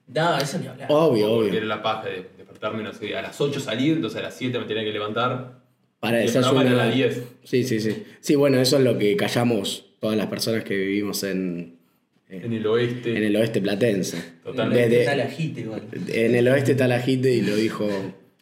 [0.08, 0.86] No, eso ni hablar.
[0.90, 1.58] obvio, Porque obvio.
[1.58, 4.58] era la paja de despertarme, no sé, a las 8 salir, entonces a las 7
[4.58, 5.65] me tenía que levantar.
[6.00, 6.54] Para Y el desayunar.
[6.54, 7.22] programa era a las 10.
[7.44, 8.04] Sí, sí, sí.
[8.20, 11.76] Sí, bueno, eso es lo que callamos todas las personas que vivimos en,
[12.28, 13.16] En el oeste.
[13.16, 14.22] en el oeste platense.
[14.44, 14.82] Totalmente.
[14.88, 15.82] Desde- Está la hit igual.
[16.08, 17.88] En el oeste la gente y lo dijo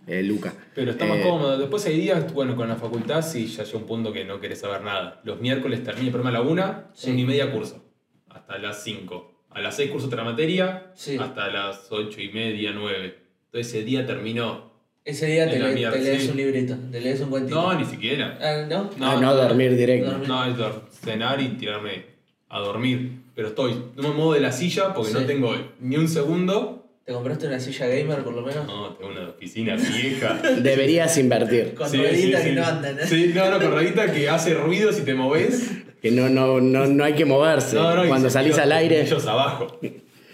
[0.07, 0.53] eh, Luca.
[0.75, 1.57] Pero está más Eh, cómodo.
[1.59, 4.59] Después hay días, bueno, con la facultad sí ya llega un punto que no querés
[4.61, 5.21] saber nada.
[5.25, 7.11] Los miércoles termina el programa a la 1, Sí.
[7.13, 7.83] una y media curso.
[8.29, 9.33] Hasta las 5.
[9.51, 11.17] A las 6 curso otra materia, Sí.
[11.19, 13.15] hasta las 8 y media, 9.
[13.47, 14.74] Entonces ese día terminó.
[15.05, 16.31] Ese día te, En la le- mierda, te lees sí.
[16.31, 17.61] un librito, te lees un cuentito.
[17.61, 18.39] No, ni siquiera.
[18.41, 18.91] Ah, ¿no?
[19.01, 20.11] Ah, no, dormir directo.
[20.13, 20.29] Dormir.
[20.29, 22.07] No, es dor- cenar y tirarme
[22.49, 23.21] a dormir.
[23.35, 25.19] Pero estoy, no me muevo de la silla porque Sí.
[25.19, 26.87] no tengo ni un segundo.
[27.05, 28.67] ¿Te compraste una silla gamer por lo menos?
[28.67, 30.41] No, tengo una oficina vieja.
[30.63, 31.75] Deberías invertir.
[31.75, 32.57] Con Sí, rueditas sí, que sí.
[32.61, 33.03] no andan, ¿eh?
[33.07, 35.71] Sí, no, no, con ruedita que hace ruido si te moves.
[36.01, 37.77] Que no, no, no, no hay que moverse.
[37.77, 39.03] No, no, y Cuando se salís quedan al aire.
[39.03, 39.79] Ellos abajo.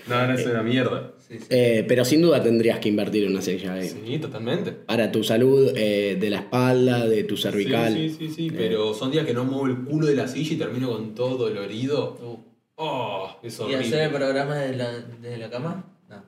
[0.07, 1.11] No, no, es una mierda.
[1.31, 1.47] Sí, sí.
[1.51, 3.87] Eh, pero sin duda tendrías que invertir en una silla gamer.
[3.89, 4.73] Sí, totalmente.
[4.73, 7.93] Para tu salud eh, de la espalda, de tu cervical.
[7.95, 10.55] Sí, sí, sí, sí, pero son días que no muevo el culo de la silla
[10.55, 12.19] y termino con todo dolorido.
[12.21, 12.51] Uh.
[12.83, 14.91] Oh, es ¿Y hacer el programa desde la,
[15.21, 15.85] desde la cama?
[16.09, 16.25] No.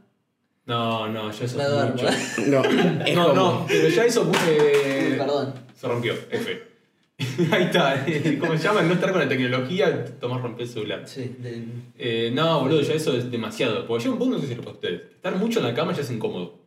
[0.66, 2.04] No, no, ya eso Me es mucho.
[2.50, 2.62] No,
[3.06, 5.14] es No, como- no, pero ya eso puse...
[5.18, 5.54] Perdón.
[5.74, 6.62] Se rompió, F.
[7.50, 8.04] Ahí está,
[8.40, 8.82] ¿cómo se llama?
[8.82, 11.02] No estar con la tecnología, Tomás rompió el celular.
[11.06, 11.62] Sí, de-
[11.98, 13.86] Eh, no, boludo, ya eso es demasiado.
[13.86, 15.00] Porque llega un punto, no sé si lo para ustedes.
[15.14, 16.60] Estar mucho en la cama ya es incómodo.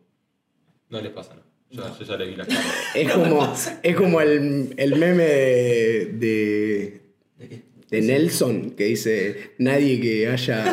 [0.90, 1.42] No les pasa, ¿no?
[1.70, 2.60] Yo, yo ya le vi la cara.
[2.94, 7.00] Es como, es como el, el meme de, de,
[7.38, 7.62] ¿de qué?
[7.90, 10.64] de Nelson que dice nadie que haya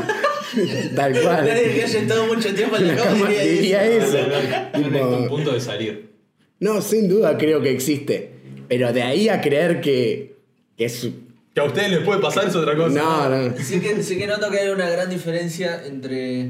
[0.95, 1.45] tal cual.
[1.47, 4.17] Nadie que haya estado mucho tiempo en la, La cama cama diría diría eso.
[4.17, 5.17] eso.
[5.19, 6.13] Un punto de salir.
[6.59, 8.32] No, sin duda creo que existe.
[8.73, 10.35] Pero de ahí a creer que,
[10.75, 11.07] que es.
[11.53, 12.99] Que a ustedes les puede pasar es otra cosa.
[12.99, 13.55] No, no.
[13.57, 16.49] Sí que, sí que noto que hay una gran diferencia entre...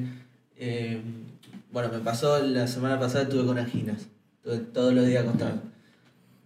[0.58, 1.02] eh,
[1.70, 4.08] bueno, me pasó la semana pasada, estuve con anginas.
[4.38, 5.64] Estuve todos los días acostado.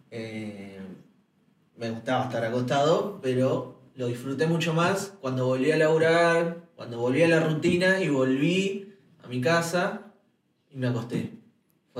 [0.09, 0.79] Eh,
[1.77, 7.21] me gustaba estar acostado, pero lo disfruté mucho más cuando volví a laburar, cuando volví
[7.21, 10.01] a la rutina y volví a mi casa
[10.71, 11.36] y me acosté.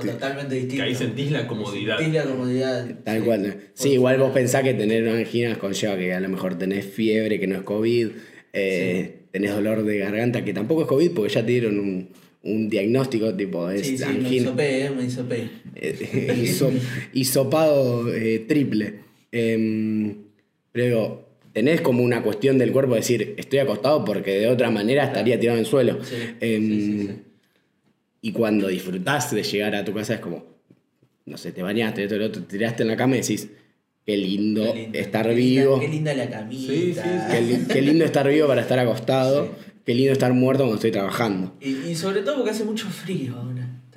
[0.06, 0.76] Totalmente distinto.
[0.76, 1.98] Que ahí sentís la comodidad.
[1.98, 2.86] Sentís la comodidad.
[3.04, 3.24] Tal sí.
[3.24, 3.42] cual.
[3.48, 3.54] ¿no?
[3.74, 7.46] Sí, igual vos pensás que tener anginas conlleva que a lo mejor tenés fiebre, que
[7.46, 8.08] no es COVID,
[8.52, 12.08] eh, tenés dolor de garganta, que tampoco es COVID porque ya te dieron un,
[12.42, 15.48] un diagnóstico tipo es Sí, sí, me hisopé, eh, me hisopé.
[15.74, 16.72] Eh, hiso-
[17.12, 18.94] hisopado eh, triple.
[19.32, 20.14] Em,
[20.72, 24.70] pero digo, tenés como una cuestión del cuerpo de decir, estoy acostado porque de otra
[24.70, 25.98] manera estaría tirado en el suelo.
[26.04, 27.10] Sí, Em, sí, sí, sí.
[28.20, 30.44] Y cuando disfrutás de llegar a tu casa es como,
[31.26, 33.48] no sé, te bañaste, esto, lo otro, te tiraste en la cama y decís,
[34.04, 36.72] qué lindo, Qué lindo, estar qué linda- vivo, Qué linda la camita.
[36.72, 37.26] Sí, sí, sí.
[37.30, 39.48] qué, li- qué lindo estar vivo para estar acostado,
[39.84, 41.54] qué lindo estar muerto cuando estoy trabajando.
[41.60, 43.36] Y, y sobre todo porque hace mucho frío.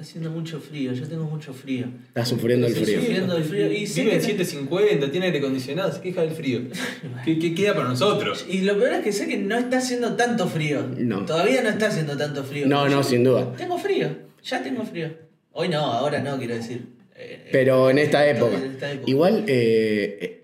[0.01, 1.85] Está haciendo mucho frío, yo tengo mucho frío.
[2.07, 2.99] Estás sufriendo el frío.
[2.99, 3.65] Sufriendo el frío.
[3.71, 6.61] Y Vive en que- 750, tiene aire acondicionado, se queja del frío.
[7.23, 8.43] ¿Qué, qué queda para nosotros?
[8.49, 10.87] Y lo peor es que sé que no está haciendo tanto frío.
[10.97, 11.23] No.
[11.27, 12.65] Todavía no está haciendo tanto frío.
[12.65, 13.53] No, no, Yo sin duda.
[13.55, 14.09] Tengo frío,
[14.43, 15.13] ya tengo frío.
[15.51, 16.83] Hoy no, ahora no, quiero decir.
[17.15, 18.57] Eh, Pero en esta época.
[18.57, 19.07] En esta época.
[19.11, 20.43] Igual eh, eh,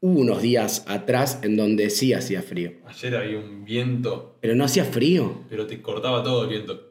[0.00, 2.72] hubo unos días atrás en donde sí hacía frío.
[2.86, 5.44] Ayer había un viento, Pero no hacía frío.
[5.48, 6.87] pero te cortaba todo el viento.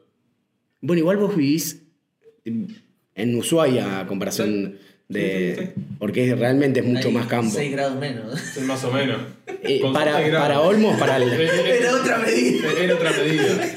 [0.80, 1.82] Bueno, igual vos vivís
[2.44, 4.76] en Ushuaia a comparación
[5.08, 5.54] de...
[5.58, 5.82] Sí, sí, sí.
[5.98, 7.50] Porque realmente es mucho Hay más campo.
[7.54, 8.38] 6 grados menos.
[8.40, 9.20] Sí, Más o menos.
[9.62, 10.46] Eh, Con para, grados.
[10.48, 12.68] para Olmos, para el, Era otra medida.
[12.80, 13.68] Era otra medida.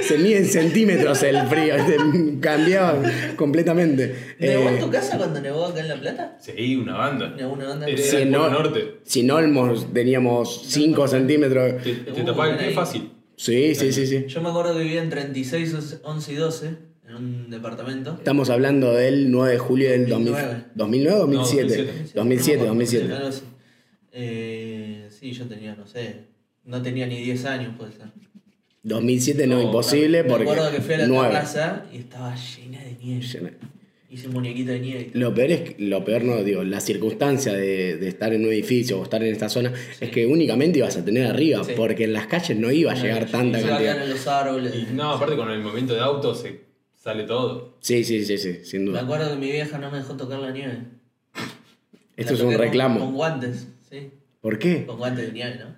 [0.00, 1.74] se mide en centímetros el frío,
[2.40, 3.02] cambiaba
[3.36, 4.36] completamente.
[4.38, 6.38] ¿Nevó en Eh, tu casa cuando nevó acá en La Plata?
[6.40, 7.34] Sí, una banda.
[7.36, 7.86] Nevó una banda.
[7.86, 8.94] Era- si el Polo Ol- Norte.
[9.04, 11.82] si en Olmos teníamos 5 centímetros.
[11.82, 12.74] Te, te Uh, tapaba el pie ahí.
[12.74, 13.10] fácil.
[13.36, 14.24] Sí, sí, sí, sí.
[14.28, 16.66] Yo me acuerdo que vivía en 36, 11 y 12,
[17.08, 18.14] en un departamento.
[18.18, 20.64] Estamos hablando del 9 de julio del 2000, 2009.
[20.74, 21.66] 2009 o 2007.
[21.66, 22.12] 2007.
[22.14, 23.12] 2007, No me acuerdo, 2007.
[23.14, 23.42] algo así.
[24.12, 26.16] Eh, sí, yo tenía, no sé,
[26.64, 28.06] no tenía ni 10 años, puede ser.
[28.82, 31.28] 2007 no, No, imposible Me porque acuerdo que fui a la 9.
[31.28, 33.26] terraza y estaba llena de nieve.
[34.08, 35.10] Hice un muñequito de nieve.
[35.14, 38.52] Lo peor es, que- lo peor no, digo, la circunstancia de, de estar en un
[38.52, 41.72] edificio o estar en esta zona es que únicamente ibas a tener arriba, Sí.
[41.76, 44.02] porque en las calles no iba a llegar tanta cantidad.
[44.02, 44.72] en los árboles.
[44.76, 46.60] Y no, aparte con el movimiento de auto se
[46.94, 47.78] sale todo.
[47.80, 49.00] Sí, sí, sí, sí, sin Me duda.
[49.02, 50.78] acuerdo que mi vieja no me dejó tocar la nieve.
[52.16, 53.00] Esto La es un con- reclamo.
[53.00, 54.10] Con guantes, sí.
[54.40, 54.86] ¿Por qué?
[54.86, 55.74] Con guantes de nieve, ¿no?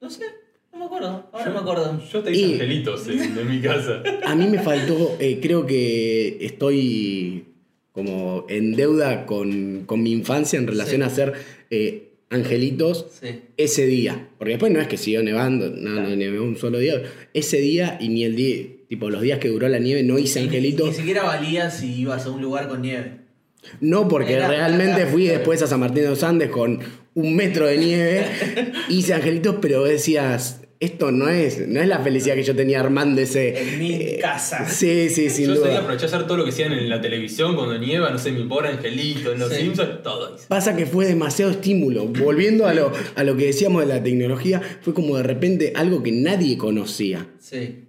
[0.00, 0.24] No sé,
[0.72, 1.28] no me acuerdo.
[1.32, 2.02] Ahora me acuerdo.
[2.12, 4.02] Yo te hice Y- angelitos en, en mi casa.
[4.24, 7.44] A mí me faltó, eh, creo que estoy
[7.92, 11.02] como en deuda con, con mi infancia en relación Sí.
[11.02, 11.32] a hacer
[11.70, 13.40] eh, angelitos Sí.
[13.56, 14.28] ese día.
[14.38, 17.02] Porque después no es que siguió nevando, no, no nevó un solo día.
[17.34, 20.40] Ese día y ni el día, tipo los días que duró la nieve no hice
[20.40, 20.96] Ni angelitos.
[20.96, 23.20] siquiera valía si ibas a un lugar con nieve.
[23.80, 26.80] No, porque Era- realmente fui después a San Martín de los Andes con
[27.14, 28.24] un metro de nieve,
[28.88, 33.20] hice angelitos, pero decías, esto no es, no es la felicidad que yo tenía armando
[33.20, 33.56] ese...
[33.56, 34.68] En mi eh, casa.
[34.68, 35.78] Sí, sí, sin Yo duda.
[35.78, 38.42] aproveché a hacer todo lo que hacían en la televisión cuando nieva, no sé, mi
[38.44, 39.60] pobre angelito, en los Sí.
[39.62, 40.34] Simpsons, todo.
[40.34, 40.46] hice.
[40.48, 42.06] Pasa que fue demasiado estímulo.
[42.06, 46.02] Volviendo a lo, a lo que decíamos de la tecnología, fue como de repente algo
[46.02, 47.28] que nadie conocía.
[47.38, 47.84] Sí.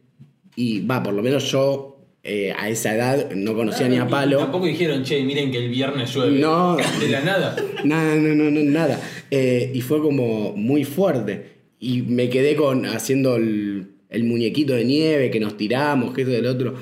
[0.55, 4.37] Y va, por lo menos yo eh, a esa edad no conocía ni a palo.
[4.37, 6.37] Tampoco dijeron, che, miren que el viernes llueve.
[6.39, 6.77] No.
[6.77, 7.55] De la nada.
[7.83, 9.01] Nada, no, no, no, nada.
[9.31, 11.53] Eh, y fue como muy fuerte.
[11.85, 16.31] Y me quedé con haciendo el, el muñequito de nieve que nos tiramos, que esto
[16.33, 16.75] del otro.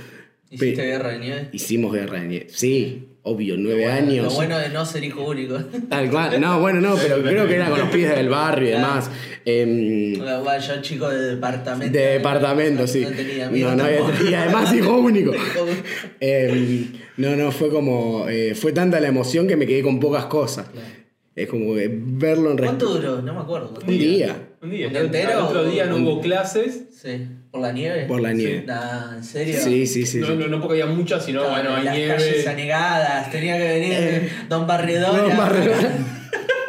[0.52, 1.50] ¿Hiciste Pe- guerra de nieve?
[1.54, 2.48] Hicimos guerra de nieve.
[2.50, 4.26] Sí, obvio, nueve Bueno, años.
[4.26, 5.58] Lo bueno de no ser hijo único.
[5.90, 6.40] Tal cual.
[6.40, 9.10] No, bueno, no, pero creo que era con los pies del barrio y demás.
[9.46, 11.98] Em, Bueno, yo chico de departamento.
[11.98, 13.02] de departamento, sí.
[13.02, 13.50] No tenía.
[13.50, 13.86] No, no
[14.30, 15.32] y además hijo único.
[16.20, 16.88] Em,
[17.18, 18.28] no, no, fue como.
[18.30, 20.68] eh, fue tanta la emoción que me quedé con pocas cosas.
[21.44, 23.22] Es como que verlo en ¿Cuánto duró?
[23.22, 23.74] No me acuerdo.
[23.86, 24.50] Un día.
[24.62, 24.88] Un día.
[24.88, 25.48] ¿Un El entero?
[25.48, 26.84] otro día no Un- hubo clases.
[27.02, 27.28] Sí.
[27.52, 28.06] ¿Por la nieve?
[28.06, 28.64] Por la nieve.
[28.66, 29.58] Nah, ¿en serio?
[29.60, 30.20] Sí, sí, sí.
[30.20, 30.34] no, sí.
[30.36, 32.50] no, no porque había muchas, sino, Estaban bueno, en hay las calles nieve.
[32.50, 34.30] anegadas, tenía que venir Eh.
[34.48, 35.20] Don Barredona.
[35.24, 36.18] Don Barredona.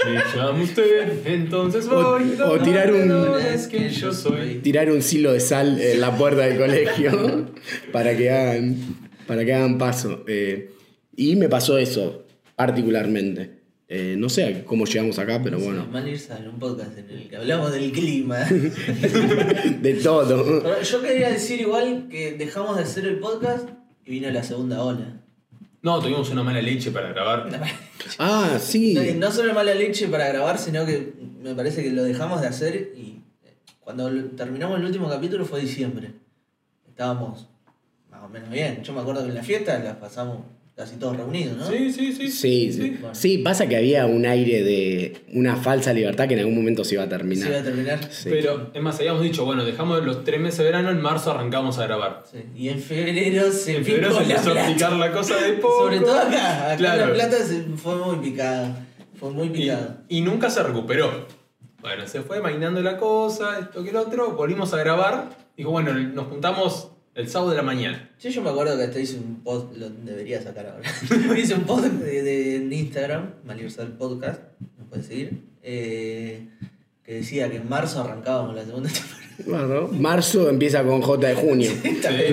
[0.57, 2.35] Me usted, entonces voy.
[2.45, 4.57] o tirar un- Es que yo soy.
[4.57, 7.47] Tirar un silo de sal en la puerta del colegio
[7.93, 8.77] para que hagan,
[9.29, 10.25] para que hagan paso.
[10.27, 10.71] Eh,
[11.15, 12.25] y me pasó eso,
[12.57, 13.62] particularmente.
[13.95, 17.29] Eh, no sé cómo llegamos acá, pero bueno, Mal irse en un podcast en el
[17.29, 18.39] que hablamos del clima.
[19.83, 20.63] de todo.
[20.63, 23.69] Pero yo quería decir igual que dejamos de hacer el podcast
[24.07, 25.21] y vino la segunda ola.
[25.83, 27.51] No, tuvimos una mala leche para grabar.
[28.19, 28.95] Ah, sí.
[28.95, 32.47] No, no solo mala leche para grabar, sino que me parece que lo dejamos de
[32.47, 36.13] hacer y eh, cuando terminamos el último capítulo fue diciembre.
[36.89, 37.47] Estábamos
[38.11, 38.83] más o menos bien.
[38.83, 40.39] Yo me acuerdo que en la fiesta las pasamos
[40.75, 41.67] casi todos reunidos, ¿no?
[41.67, 42.29] Sí, sí, sí.
[42.31, 42.91] Sí, sí.
[43.01, 43.15] Bueno.
[43.15, 46.95] Sí, pasa que había un aire de una falsa libertad que en algún momento se
[46.95, 47.63] iba a Se iba a terminar.
[47.63, 47.99] terminar.
[48.11, 48.29] Sí.
[48.31, 51.79] Pero, es más, habíamos dicho, bueno, dejamos los tres meses de verano, en marzo arrancamos
[51.79, 52.25] a grabar.
[52.31, 52.39] Sí.
[52.57, 55.53] Y en febrero se En febrero picó se la empezó a picar la cosa de
[55.61, 55.85] poco.
[55.85, 56.67] Sobre todo acá.
[56.67, 57.07] Acá Claro.
[57.09, 58.87] la plata se fue muy picada.
[59.21, 60.03] Fue muy picada.
[60.09, 61.27] y nunca se recuperó.
[61.81, 65.37] Bueno, se fue mainando la cosa, esto que el otro, volvimos a grabar.
[65.57, 68.11] Dijo, bueno, nos juntamos El sábado de la mañana.
[68.19, 70.89] Sí, yo me acuerdo que hasta hice un post, lo debería sacar ahora.
[71.39, 74.41] hice un post de, de- en Instagram, Maliversal Podcast,
[74.79, 76.49] me puedes seguir, eh,
[77.05, 79.67] que decía que en marzo arrancábamos la segunda temporada.
[79.67, 81.71] Bueno, marzo empieza con J de junio.
[81.83, 81.91] Sí,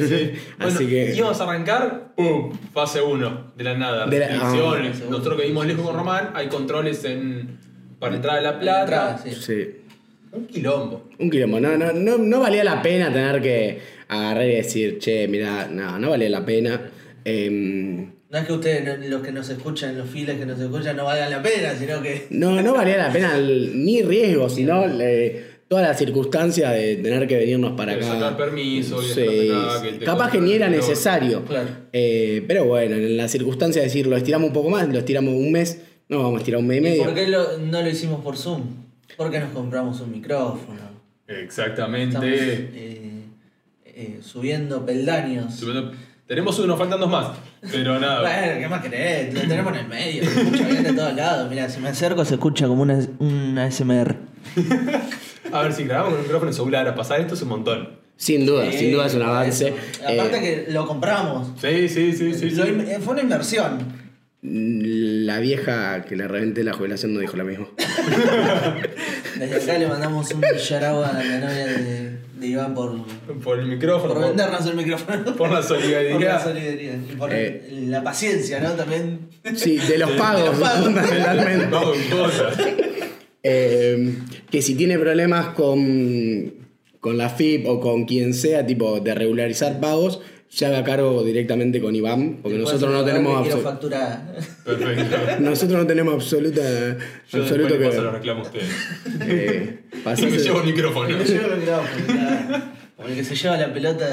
[0.08, 0.32] sí.
[0.58, 2.52] Bueno, Así que- íbamos a arrancar, ¡pum!
[2.74, 4.08] Fase 1, de la nada.
[4.08, 4.80] De la- ah.
[5.10, 7.58] Nosotros que vimos lejos con Román, hay controles en,
[8.00, 8.82] para entrar a La Plata.
[8.82, 9.32] Entrada, sí.
[9.32, 9.68] Sí.
[10.32, 11.10] Un quilombo.
[11.18, 11.60] Un quilombo.
[11.60, 15.98] No, no, no, no valía la pena tener que agarrar y decir, che, mira, no,
[15.98, 16.82] no valía la pena.
[17.24, 20.96] Em, No es que ustedes, no- los que nos escuchan, los files que nos escuchan,
[20.98, 22.28] no valgan la pena, sino que.
[22.30, 27.28] no, no valía la pena el- ni riesgo, sino le- toda la circunstancia de tener
[27.28, 28.08] que venirnos para De acá.
[28.14, 31.44] sacar permiso Sí, acá, que Capaz que ni era necesario.
[31.46, 31.70] Claro.
[31.94, 35.34] Eh, pero bueno, en la circunstancia de decir, lo estiramos un poco más, lo estiramos
[35.36, 37.04] un mes, no vamos a estirar un mes y ¿Y medio.
[37.04, 38.64] por qué lo- no lo hicimos por Zoom?
[39.18, 40.80] Porque nos compramos un micrófono.
[41.28, 42.16] Exactamente.
[42.16, 42.70] Estamos eh,
[44.00, 45.54] eh, subiendo peldaños.
[45.56, 45.92] Subiendo-
[46.28, 47.28] Tenemos uno, faltan dos más.
[47.72, 48.22] Pero nada.
[48.22, 49.34] Bueno, ¿qué más querés?
[49.34, 51.50] Lo tenemos en el medio, se escucha bien de todos lados.
[51.50, 54.16] Mira, si me acerco se escucha como una, una ASMR.
[55.52, 57.90] A ver, si grabamos con un micrófono celular a pasar esto es un montón.
[58.18, 59.70] Sin duda, Sí, sin duda es un avance.
[59.70, 59.78] eso.
[60.04, 61.48] Aparte Eh, que lo compramos.
[61.60, 62.50] Sí, sí, sí, sí.
[62.52, 62.70] Lo sí.
[62.72, 63.80] in- fue una inversión.
[64.42, 67.68] La vieja que le reventé la jubilación no dijo lo mismo.
[69.38, 72.09] Desde acá le mandamos un yarao a la novia de,
[72.40, 72.96] de Iván por,
[73.44, 74.14] Por el micrófono.
[74.14, 75.36] por por- vendernos el micrófono.
[75.36, 76.14] Por la solidaridad.
[76.14, 76.96] Por la solidaridad.
[77.12, 77.70] Y por Eh.
[77.88, 78.72] la paciencia, ¿no?
[78.72, 79.30] También.
[79.56, 80.86] Sí, de los pagos, los pagos.
[80.86, 81.70] fundamentalmente.
[81.72, 82.58] Con cosas.
[83.44, 84.16] Eh,
[84.52, 86.54] que si tiene problemas con,
[87.00, 91.80] con la FIP o con quien sea, tipo de regularizar pagos, se haga cargo directamente
[91.80, 94.36] con Iván, porque nosotros no tenemos facturar.
[94.66, 95.16] Perfecto.
[95.42, 96.62] nosotros no tenemos absoluta
[97.32, 98.14] Yo absoluto que paso los ver.
[98.14, 98.70] reclamos a ustedes.
[99.22, 99.80] Eh,
[100.18, 101.18] Y me el- llevo el micrófono.
[101.18, 102.80] Me llevo el micrófono.
[102.96, 104.06] Como el que se lleva la pelota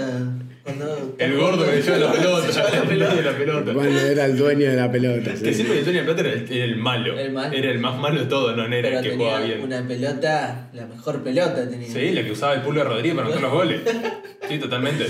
[0.63, 1.15] cuando.
[1.19, 2.47] El gordo que le lleva la pelota.
[2.47, 3.07] Se lleva la El pelota.
[3.15, 3.73] dueño de la pelota.
[3.75, 5.31] Cuando era el dueño de la pelota.
[5.33, 5.55] Que sí.
[5.55, 7.19] siempre el dueño de la pelota era el, el malo.
[7.19, 7.57] El malo.
[7.57, 9.61] Era el más malo de todo, no era Pero el que tenía jugaba bien.
[9.63, 11.89] una pelota, la mejor pelota tenía.
[11.89, 13.81] Sí, la que usaba el Pulga Rodríguez para anotar los goles.
[14.49, 15.07] Sí, totalmente.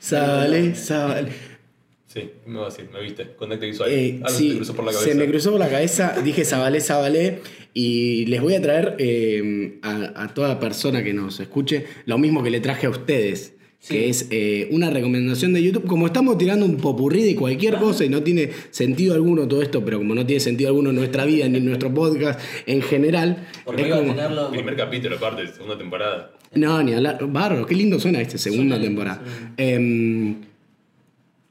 [0.00, 1.30] Sale, sale.
[2.06, 2.88] Sí, ¿qué me va a decir?
[2.92, 3.88] Me viste, contacto visual.
[3.90, 5.10] Eh, Algo se sí, cruzó por la cabeza.
[5.12, 7.38] se me cruzó por la cabeza, dije Zabalé, Zabalé,
[7.72, 12.42] y les voy a traer eh, a, a toda persona que nos escuche lo mismo
[12.42, 13.94] que le traje a ustedes, Sí.
[13.94, 15.86] que es eh, una recomendación de YouTube.
[15.86, 19.82] Como estamos tirando un popurrí de cualquier cosa y no tiene sentido alguno todo esto,
[19.82, 23.46] pero como no tiene sentido alguno en nuestra vida ni en nuestro podcast en general,
[23.64, 24.50] Porque es iba a como- tenerlo.
[24.50, 26.30] Primer capítulo, aparte, segunda temporada.
[26.52, 27.18] No, ni hablar.
[27.28, 29.22] Barro, qué lindo suena este segunda Suena temporada.
[29.24, 30.34] suena Em,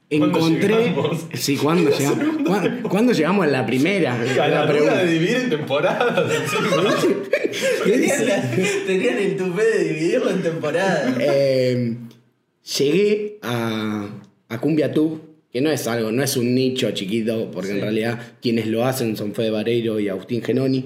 [0.08, 0.94] ¿Cuándo encontré.
[1.34, 2.18] Sí, ¿cuándo llegamos?
[2.46, 4.14] ¿Cuándo, cuándo llegamos a la primera?
[4.20, 5.04] A La la pregunta.
[5.04, 6.30] de dividir en temporadas.
[7.84, 8.50] Tenían, la-
[8.86, 11.14] tenían el tupé de dividirlo en temporadas.
[11.20, 11.94] Eh,
[12.78, 14.08] llegué a,
[14.48, 15.18] a Cumbia Tube,
[15.52, 19.16] que no es algo, no es un nicho chiquito, porque en realidad quienes lo hacen
[19.16, 20.84] son Fede Vareiro y Agustín Genoni,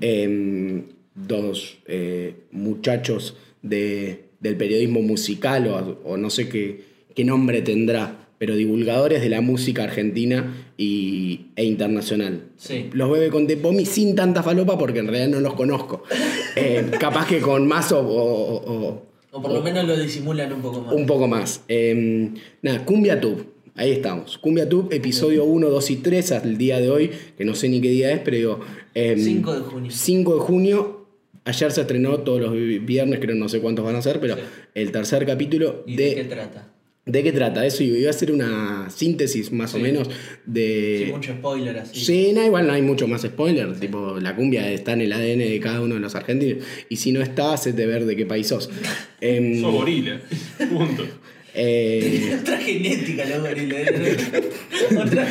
[0.00, 0.82] eh,
[1.14, 6.82] dos eh, muchachos de- del periodismo musical, o, o no sé qué,
[7.14, 12.42] qué nombre tendrá, pero divulgadores de la música argentina y, e internacional.
[12.58, 12.90] Sí.
[12.92, 16.02] Los bebe con Tepomi sin tanta falopa porque en realidad no los conozco.
[16.58, 19.05] Eh, capaz que con más o- o-
[19.36, 20.94] o, por lo menos lo disimulan un poco más.
[20.94, 21.62] un poco más.
[21.68, 22.30] Eh,
[22.62, 23.44] nada, Cumbia Tube.
[23.74, 24.38] Ahí estamos.
[24.38, 27.80] Cumbia Tube, episodio 1, 2 y 3 al día de hoy, que no sé ni
[27.80, 28.60] qué día es, pero digo.
[28.94, 29.90] eh, 5 de junio.
[29.92, 31.06] 5 de junio.
[31.44, 34.34] Ayer se estrenó todos los vi- viernes, creo no sé cuántos van a ser, pero
[34.36, 34.42] Sí.
[34.74, 36.72] el tercer capítulo ¿Y de, de qué trata?
[37.06, 37.64] ¿De qué trata?
[37.64, 39.82] Eso iba a hacer una síntesis más o Sí.
[39.84, 40.10] menos
[40.44, 41.02] de.
[41.04, 42.04] Sin mucho spoiler así.
[42.04, 43.78] Sí, no, igual no hay mucho más spoiler.
[43.78, 46.64] Tipo, la cumbia está en el ADN de cada uno de los argentinos.
[46.88, 48.68] Y si no está, hacete ver de qué país sos.
[49.20, 50.20] Em, Sos gorila.
[50.68, 51.06] Punto.
[51.54, 53.88] eh, Otra genética, los gorilas.
[55.00, 55.28] Otra.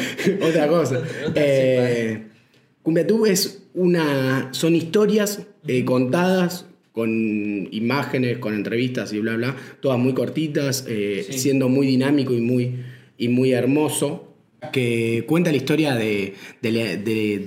[0.48, 0.98] otra cosa.
[1.00, 2.24] Otra- otra Eh,
[2.84, 4.48] Cumbia Tube es una.
[4.54, 11.26] son historias eh, contadas con imágenes, con entrevistas y bla bla, todas muy cortitas, eh,
[11.30, 11.38] Sí.
[11.40, 12.72] siendo muy dinámico y muy,
[13.18, 14.32] y muy hermoso.
[14.74, 17.38] que cuenta la historia de, de la, de-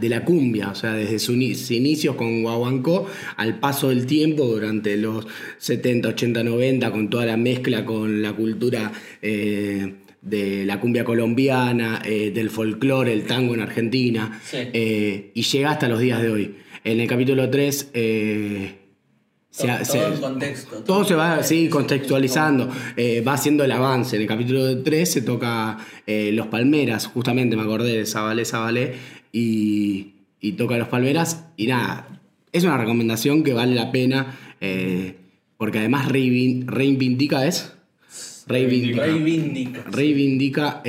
[0.00, 4.04] de la- cumbia, o sea, desde sus ini- sus inicios con Guaguancó al paso del
[4.04, 8.90] tiempo durante los 70, 80, 90, con toda la mezcla con la cultura
[9.22, 14.56] eh, de la cumbia colombiana, eh, del folclore, el tango en Argentina, Sí.
[14.72, 16.54] eh, y llega hasta los días de hoy.
[16.84, 17.90] En el capítulo 3...
[17.94, 18.76] eh,
[19.52, 20.76] se Todo, se- contexto.
[20.84, 24.14] todo se va así Sí, contextualizando, eh, va haciendo el avance.
[24.14, 28.92] En el capítulo 3 se toca eh, Los Palmeras, justamente me acordé de Zabalé, Zabalé,
[29.32, 31.46] y, y toca Los Palmeras.
[31.56, 32.20] Y nada,
[32.52, 35.16] es una recomendación que vale la pena, eh,
[35.56, 37.72] porque además reivin- reivindica, ¿es?
[38.46, 39.84] reivindica, Reivindica.
[39.90, 40.80] reivindica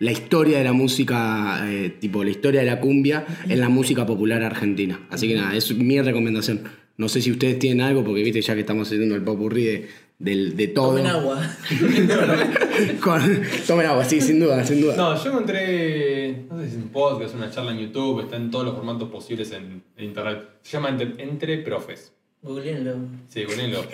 [0.00, 4.04] la historia de la música, eh, tipo la historia de la cumbia en la música
[4.06, 5.00] popular argentina.
[5.10, 6.62] Así que nada, es mi recomendación.
[6.96, 9.88] No sé si ustedes tienen algo, porque viste ya que estamos haciendo el popurrí de,
[10.18, 10.90] del- de todo.
[10.96, 11.56] Tomen agua.
[13.00, 14.96] Con- tomen agua, sí, sin duda, sin duda.
[14.96, 18.50] No, yo encontré, no sé si es un podcast, una charla en YouTube, está en
[18.50, 20.42] todos los formatos posibles en, en internet.
[20.62, 22.12] Se llama Entre, Entre Profes.
[22.42, 22.96] Googleenlo.
[23.28, 23.44] Sí,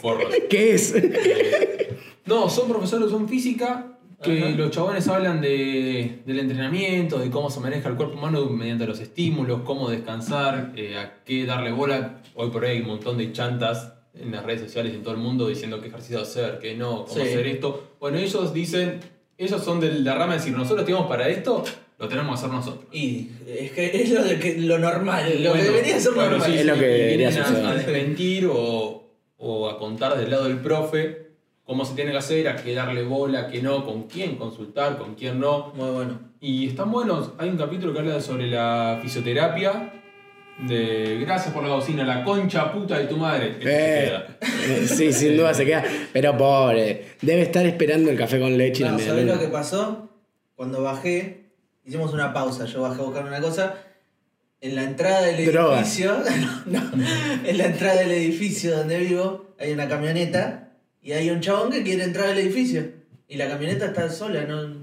[0.01, 0.33] forros.
[0.51, 0.95] ¿Qué es?
[2.27, 4.50] No, son profesores, son física, que Ajá.
[4.50, 9.00] los chabones hablan de, del entrenamiento, de cómo se maneja el cuerpo humano mediante los
[9.00, 12.20] estímulos, cómo descansar, eh, a qué darle bola.
[12.35, 15.14] Hoy por hoy hay un montón de chantas en las redes sociales y en todo
[15.14, 17.20] el mundo diciendo qué ejercicio hacer, qué no, cómo Sí.
[17.22, 17.94] hacer esto.
[17.98, 19.00] Bueno, ellos dicen,
[19.38, 21.64] ellos son de la rama de decir, nosotros tenemos para esto,
[21.98, 22.85] lo tenemos que hacer nosotros.
[22.92, 26.33] Y es que es lo, de que, lo normal, lo Bueno, que debería ser bueno,
[26.33, 26.50] normal.
[26.52, 27.70] sí, Es lo que debería vienen a-.
[27.70, 31.30] A, desmentir o, o a contar del lado del profe
[31.64, 34.99] cómo se tiene que hacer, a qué darle bola, a qué no, con quién consultar,
[34.99, 35.73] con quién no.
[35.75, 36.18] Muy bueno.
[36.40, 37.33] Y están buenos.
[37.38, 39.94] Hay un capítulo que habla sobre la fisioterapia.
[40.66, 43.51] De gracias por la bocina, la concha puta de tu madre.
[43.59, 45.85] Este Eh, eh, sí, sin duda se queda.
[46.12, 49.49] Pero pobre, debe estar esperando el café con leche y la No, ¿Sabés lo que
[49.49, 50.09] pasó?
[50.57, 51.53] Cuando bajé,
[51.85, 52.66] hicimos una pausa.
[52.66, 53.75] Yo bajé a buscar una cosa.
[54.61, 56.18] En la entrada del edificio,
[56.66, 56.90] no,
[57.44, 60.69] en la entrada del edificio donde vivo, hay una camioneta
[61.03, 62.85] y hay un chabón que quiere entrar al edificio.
[63.29, 64.63] Y la camioneta está sola, no.
[64.69, 64.75] no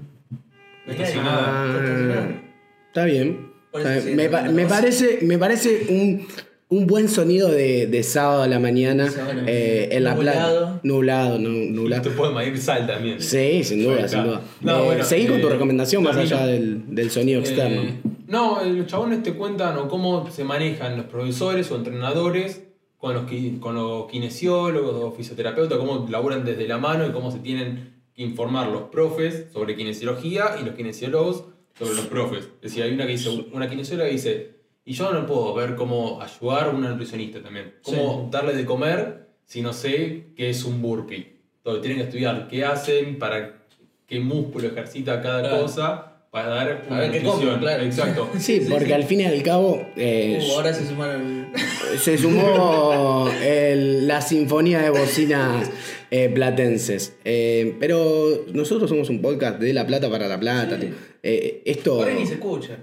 [0.86, 1.02] hay nadie.
[1.04, 1.66] Estacionada.
[1.66, 2.28] Está estacionada.
[2.28, 2.42] Ah,
[2.88, 3.48] está bien.
[3.74, 4.16] Está bien.
[4.16, 4.68] me, pa- no, me no.
[4.68, 6.26] parece, me parece un,
[6.70, 10.40] un buen sonido de, de sábado a la mañana Sábado eh, en La Plata.
[10.48, 10.80] Nublado.
[10.82, 12.02] Nublado, nu- nublado.
[12.02, 13.20] Te puede medir sal también.
[13.20, 14.40] Sí, sin duda, sin duda.
[14.62, 17.82] No, Eh, bueno, seguí con tu eh, recomendación más allá del, del sonido externo.
[17.82, 17.94] Eh,
[18.26, 22.62] no, eh, los chabones te cuentan o cómo se manejan los profesores o entrenadores
[22.98, 23.24] con los,
[23.60, 28.22] con los kinesiólogos o fisioterapeutas, cómo laburan desde la mano y cómo se tienen que
[28.22, 31.44] informar los profes sobre kinesiología y los kinesiólogos
[31.78, 32.44] sobre los profes.
[32.56, 35.76] Es decir, hay una que dice, una kinesióloga que dice, y yo no puedo ver
[35.76, 38.28] cómo ayudar a una nutricionista también, cómo Sí.
[38.32, 41.36] darle de comer si no sé qué es un burpee.
[41.58, 43.62] Entonces tienen que estudiar qué hacen, para
[44.06, 45.62] qué músculo ejercita cada Claro.
[45.62, 47.40] cosa, para dar una A ver qué nutrición.
[47.54, 47.82] comen, claro.
[47.84, 48.30] Exacto.
[48.38, 51.48] Sí, porque al fin y al cabo eh, Uh, ahora se sumaron.
[52.00, 55.70] se sumó el- la sinfonía de bocinas
[56.10, 57.14] eh, platenses.
[57.24, 60.78] Eh, pero nosotros somos un podcast de La Plata para La Plata.
[60.80, 60.90] Sí.
[61.22, 62.78] Eh, esto, Ahora ni se escucha.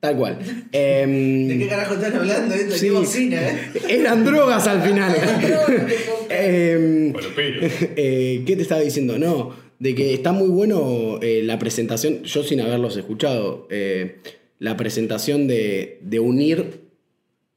[0.00, 0.38] tal cual.
[0.72, 2.54] Em, ¿De qué carajo están hablando?
[2.54, 2.86] ¿De sí.
[2.86, 3.58] qué bocina, eh?
[3.88, 5.14] Eran drogas al final.
[6.28, 7.60] Em, Bueno, pero.
[7.96, 9.18] eh, ¿Qué te estaba diciendo?
[9.18, 14.16] No, de que está muy bueno eh, la presentación, yo sin haberlos escuchado, eh,
[14.58, 16.86] la presentación de, de unir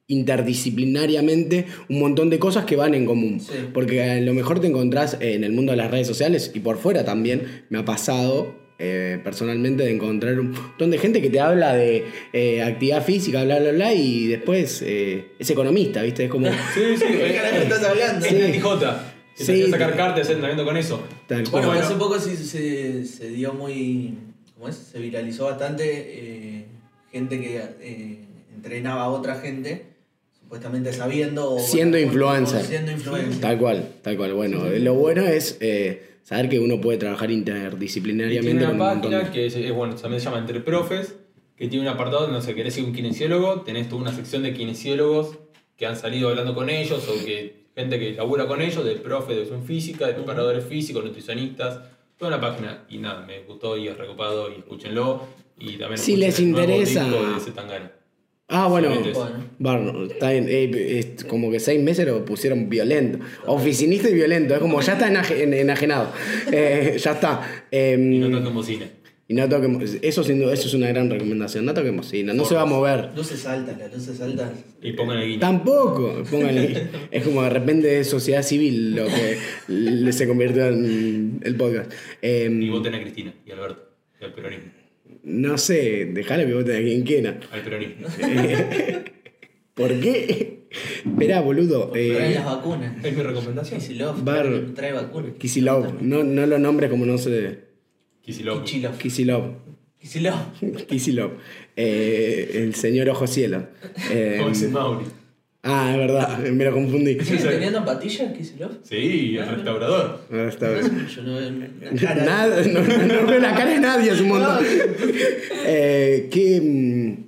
[0.08, 3.39] interdisciplinariamente un montón de cosas que van en común.
[3.39, 3.53] Sí.
[3.73, 6.77] Porque a lo mejor te encontrás en el mundo de las redes sociales y por
[6.77, 11.39] fuera también me ha pasado eh, personalmente de encontrar un montón de gente que te
[11.39, 16.25] habla de eh, actividad física, bla, bla, bla, y después eh, es economista, ¿viste?
[16.25, 16.47] Es como...
[16.47, 17.05] Sí, sí.
[17.05, 18.25] ¿De qué eh, estás hablando?
[18.25, 18.60] Es Sí.
[19.39, 19.63] Que Sí.
[19.63, 21.02] te sacar cartas hacer entrenamiento con eso.
[21.28, 21.65] Tal Bueno, cual.
[21.67, 21.82] Bueno.
[21.82, 24.13] hace poco sí se, se dio muy.
[24.56, 24.75] ¿Cómo es?
[24.75, 26.65] Se viralizó bastante eh,
[27.12, 28.17] gente que eh,
[28.54, 29.86] entrenaba a otra gente,
[30.41, 31.52] supuestamente sabiendo.
[31.56, 32.60] o- Siendo o- influencer.
[32.62, 33.39] o Siendo influencer.
[33.41, 34.34] Tal cual, tal cual.
[34.34, 38.84] Bueno, lo bueno es eh, saber que uno puede trabajar Y interdisciplinariamente tiene con una
[38.84, 39.34] un montón página de...
[39.34, 41.15] que es, es, bueno, también se llama Entre Profes,
[41.56, 44.43] que tiene un apartado donde, no sé, querés ser un kinesiólogo, tenés toda una sección
[44.43, 45.38] de kinesiólogos
[45.78, 49.34] que han salido hablando con ellos o que gente que labura con ellos, de profe
[49.34, 51.80] de educación física, de preparadores físicos, nutricionistas,
[52.18, 52.86] toda una página.
[52.89, 55.24] Y nada, me gustó y es recopado y escúchenlo.
[55.60, 57.18] Y también Si les interesa- de.
[58.52, 58.89] Ah, bueno.
[59.60, 60.06] Bueno.
[60.06, 60.46] Está bien.
[60.50, 63.20] eh, es como que seis meses lo pusieron violento.
[63.46, 64.56] Oficinista y violento.
[64.56, 66.12] Es como ya está enaje- en- enajenado.
[66.52, 67.65] Eh, ya está.
[67.70, 68.86] Eh, Y no toquen bocina.
[69.30, 69.84] Y no toquemos.
[70.02, 71.63] Eso, sin duda- eso es una gran recomendación.
[71.63, 72.34] No toquemos bocina.
[72.34, 73.10] No se va a mover.
[73.15, 74.50] Luces altas, las luces altas.
[74.82, 75.39] Y pongan el guiño.
[75.39, 76.88] Tampoco, pónganle.
[77.12, 81.92] es como de repente es sociedad civil lo que se convirtió en el podcast.
[82.22, 83.88] Eh, Y voten a Cristina y a Alberto.
[84.19, 84.71] Y al peronismo.
[85.23, 87.40] no sé, dejale que voten a quien quiera.
[87.52, 88.08] Al peronismo.
[89.75, 90.67] ¿Por qué?
[91.06, 91.92] Esperá, boludo.
[91.96, 93.04] Eh, las vacunas.
[93.06, 93.80] Es mi recomendación.
[93.80, 95.32] Kisilov Bar- trae, trae vacunas.
[95.38, 96.02] Kisilov.
[96.02, 97.69] No, no lo nombres como no se debe.
[98.30, 98.63] Kisilov.
[98.63, 98.98] Kichilov.
[99.00, 99.44] Kisilov.
[100.00, 100.40] Kisilov.
[100.88, 101.32] Kisilov.
[101.75, 103.67] Eh, el señor Ojo Cielo.
[104.12, 104.40] Eh,
[104.71, 105.06] Mauri.
[105.63, 107.19] ah, es verdad, me lo confundí.
[107.19, 108.71] ¿Sigue teniendo patillas, Kisilov?
[108.84, 110.21] Sí, el restaurador.
[110.32, 111.08] Ahora está No bien.
[111.10, 111.67] sé, Yo no veo una
[112.02, 112.23] cara.
[112.25, 114.60] Nada, no, no- veo la cara de nadie, es un montón.
[115.65, 117.23] Eh, que, mm,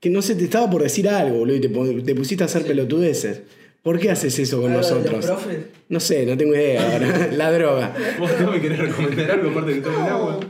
[0.00, 3.42] que no sé, te estaba por decir algo, boludo, y te pusiste a hacer pelotudeces.
[3.82, 5.24] ¿Por qué haces eso con ¿Algo de los nosotros?
[5.26, 5.58] profes?
[5.88, 7.28] No sé, no tengo idea ahora.
[7.32, 7.94] La droga.
[8.18, 10.40] ¿Vos no me querés recomendar algo aparte de que tomen agua?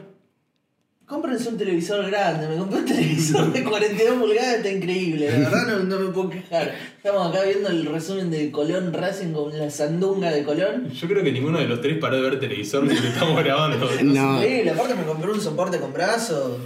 [1.06, 5.66] Cómprense un televisor grande, me compré un televisor de 42 pulgadas, está increíble, la verdad
[5.66, 6.72] no, no me puedo quejar.
[6.98, 10.88] Estamos acá viendo el resumen de Colón Racing con la sandunga de Colón.
[10.92, 13.88] Yo creo que ninguno de los tres paró de ver televisor mientras estamos grabando.
[14.04, 14.36] No.
[14.36, 16.58] Increíble, aparte me compré un soporte con brazos.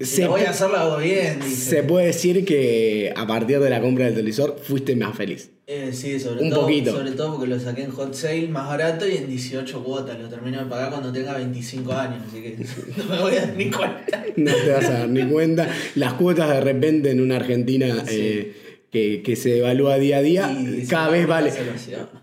[0.00, 1.70] Se, voy a pu- hacer, lo hago bien, dice.
[1.76, 5.50] se puede decir que a partir de la compra del televisor fuiste más feliz.
[5.72, 6.90] Eh, sí, sobre Un todo, poquito.
[6.90, 10.18] sobre todo porque lo saqué en hot sale más barato y en 18 cuotas.
[10.18, 12.56] Lo termino de pagar cuando tenga 25 años, así que
[12.96, 14.24] no me voy a dar ni cuenta.
[14.36, 15.68] No te vas a dar ni cuenta.
[15.94, 18.16] Las cuotas de repente en una Argentina Sí.
[18.18, 18.56] eh,
[18.90, 21.52] que, que se evalúa día a día, Y cada vez vale.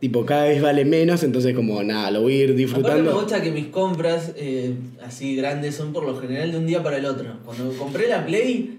[0.02, 3.14] Tipo, cada vez vale menos, entonces como nada, lo voy a ir Aparte me disfrutando.
[3.14, 6.98] gusta que mis compras eh, así grandes son por lo general de un día para
[6.98, 7.38] el otro.
[7.46, 8.77] Cuando compré la Play,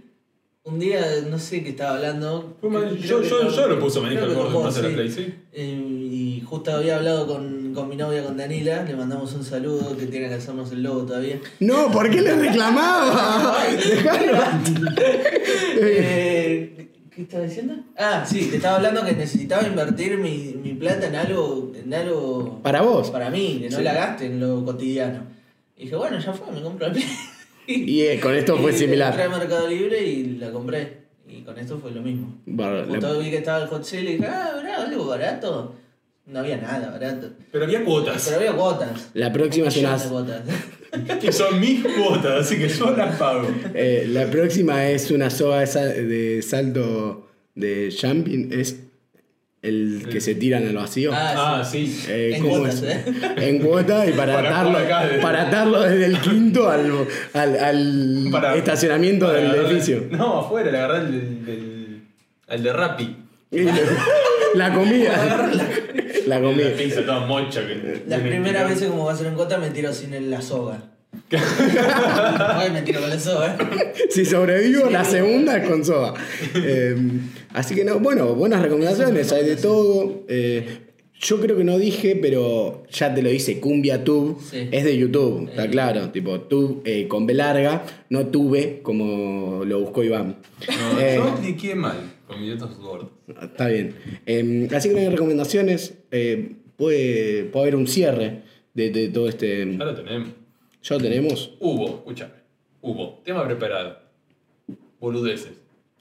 [0.69, 2.57] un día no sé qué estaba hablando.
[2.61, 2.85] Fue mal.
[2.89, 4.67] Creo Yo, que yo, con- yo lo puse manija creo el que gordo con en
[4.67, 4.95] vos, base a la sí.
[4.95, 5.35] Play, sí.
[5.53, 9.97] Eh, y justo había hablado con, con mi novia, con Daniela, le mandamos un saludo,
[9.97, 11.41] que tiene que hacernos el logo todavía.
[11.61, 13.57] No, ¿por qué le reclamaba?
[13.77, 14.39] Dejalo.
[15.81, 17.75] Eh, ¿Qué estaba diciendo?
[17.97, 22.61] Ah, sí, te estaba hablando que necesitaba invertir mi, mi plata en algo, en algo
[22.63, 23.11] Para vos.
[23.11, 23.83] para mí, que no Sí.
[23.83, 25.23] la gaste en lo cotidiano.
[25.77, 27.05] Y dije, bueno, ya fue, me compro la Play.
[27.71, 29.11] Y eh, con esto fue Y similar.
[29.13, 30.99] Entré a Mercado Libre y la compré.
[31.29, 32.35] Y con esto fue lo mismo.
[32.47, 34.85] Bueno, Justo le- vi que estaba el hot sale y dije, ah, ¿verdad?
[34.87, 35.75] algo barato.
[36.27, 37.31] No había nada barato.
[37.53, 38.25] Pero había cuotas.
[38.27, 39.11] Pero había cuotas.
[39.15, 40.43] La próxima es Un una- millón de cuotas.
[41.21, 43.47] Que son mis cuotas, así que yo las pago.
[43.75, 48.51] eh, la próxima es una soga de, sal- de salto de jumping.
[48.53, 48.81] Es
[49.63, 51.11] el que se tiran al vacío.
[51.13, 52.05] Ah, Ah, sí.
[52.09, 52.83] Eh, en ¿cómo cuotas, es?
[52.85, 53.05] ¿eh?
[53.39, 56.93] En cuota y para, Para atarlo, acá, desde- para atarlo desde el quinto al,
[57.35, 60.05] al, al Para- estacionamiento para del agarrar- edificio.
[60.11, 62.03] No, afuera, le agarré el,
[62.49, 63.17] al de Rappi.
[63.51, 63.73] Y le-
[64.55, 65.49] la comida.
[66.27, 66.71] la La comida.
[66.77, 68.03] pizza toda mocha que.
[68.07, 70.79] Las primeras veces como va a ser en cuota me tiro sin el- la soga.
[72.39, 73.57] Ay, me tiro con la soga.
[74.11, 76.15] Si sobrevivo, la segunda es con soda.
[76.55, 76.97] Eh,
[77.55, 80.25] así que no, bueno, buenas recomendaciones, hay de todo.
[80.29, 80.67] Eh,
[81.21, 84.69] yo creo que no dije, pero ya te lo dice, Cumbia Tube Sí.
[84.71, 85.71] es de YouTube, está Eh.
[85.71, 86.11] claro.
[86.11, 90.37] Tipo, Tube eh, con B larga, no tuve como lo buscó Iván.
[90.69, 93.11] No, Eh, yo ni qué mal con mis dedos gordos.
[93.43, 93.95] Está bien.
[94.27, 95.95] Eh, así que no hay recomendaciones.
[96.77, 98.43] puede, puede haber un cierre
[98.75, 99.67] de, de todo este.
[99.77, 100.29] Ya lo tenemos.
[100.89, 101.51] Ya lo tenemos.
[101.61, 102.33] Hubo, escúchame.
[102.81, 103.21] Hubo.
[103.25, 103.99] Tema preparado.
[105.01, 105.53] Boludeces.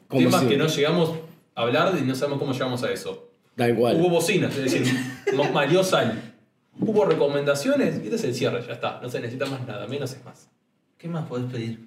[0.10, 0.58] Temas que siempre.
[0.58, 1.14] no llegamos
[1.56, 3.30] a hablar y no sabemos cómo llegamos a eso.
[3.56, 3.98] Tal cual.
[4.00, 4.86] Hubo bocinas, es decir,
[5.36, 6.34] ma- malió sal.
[6.80, 9.00] Hubo recomendaciones y este es el cierre, ya está.
[9.02, 10.48] No se necesita más nada, menos es más.
[10.98, 11.87] ¿Qué más podés pedir?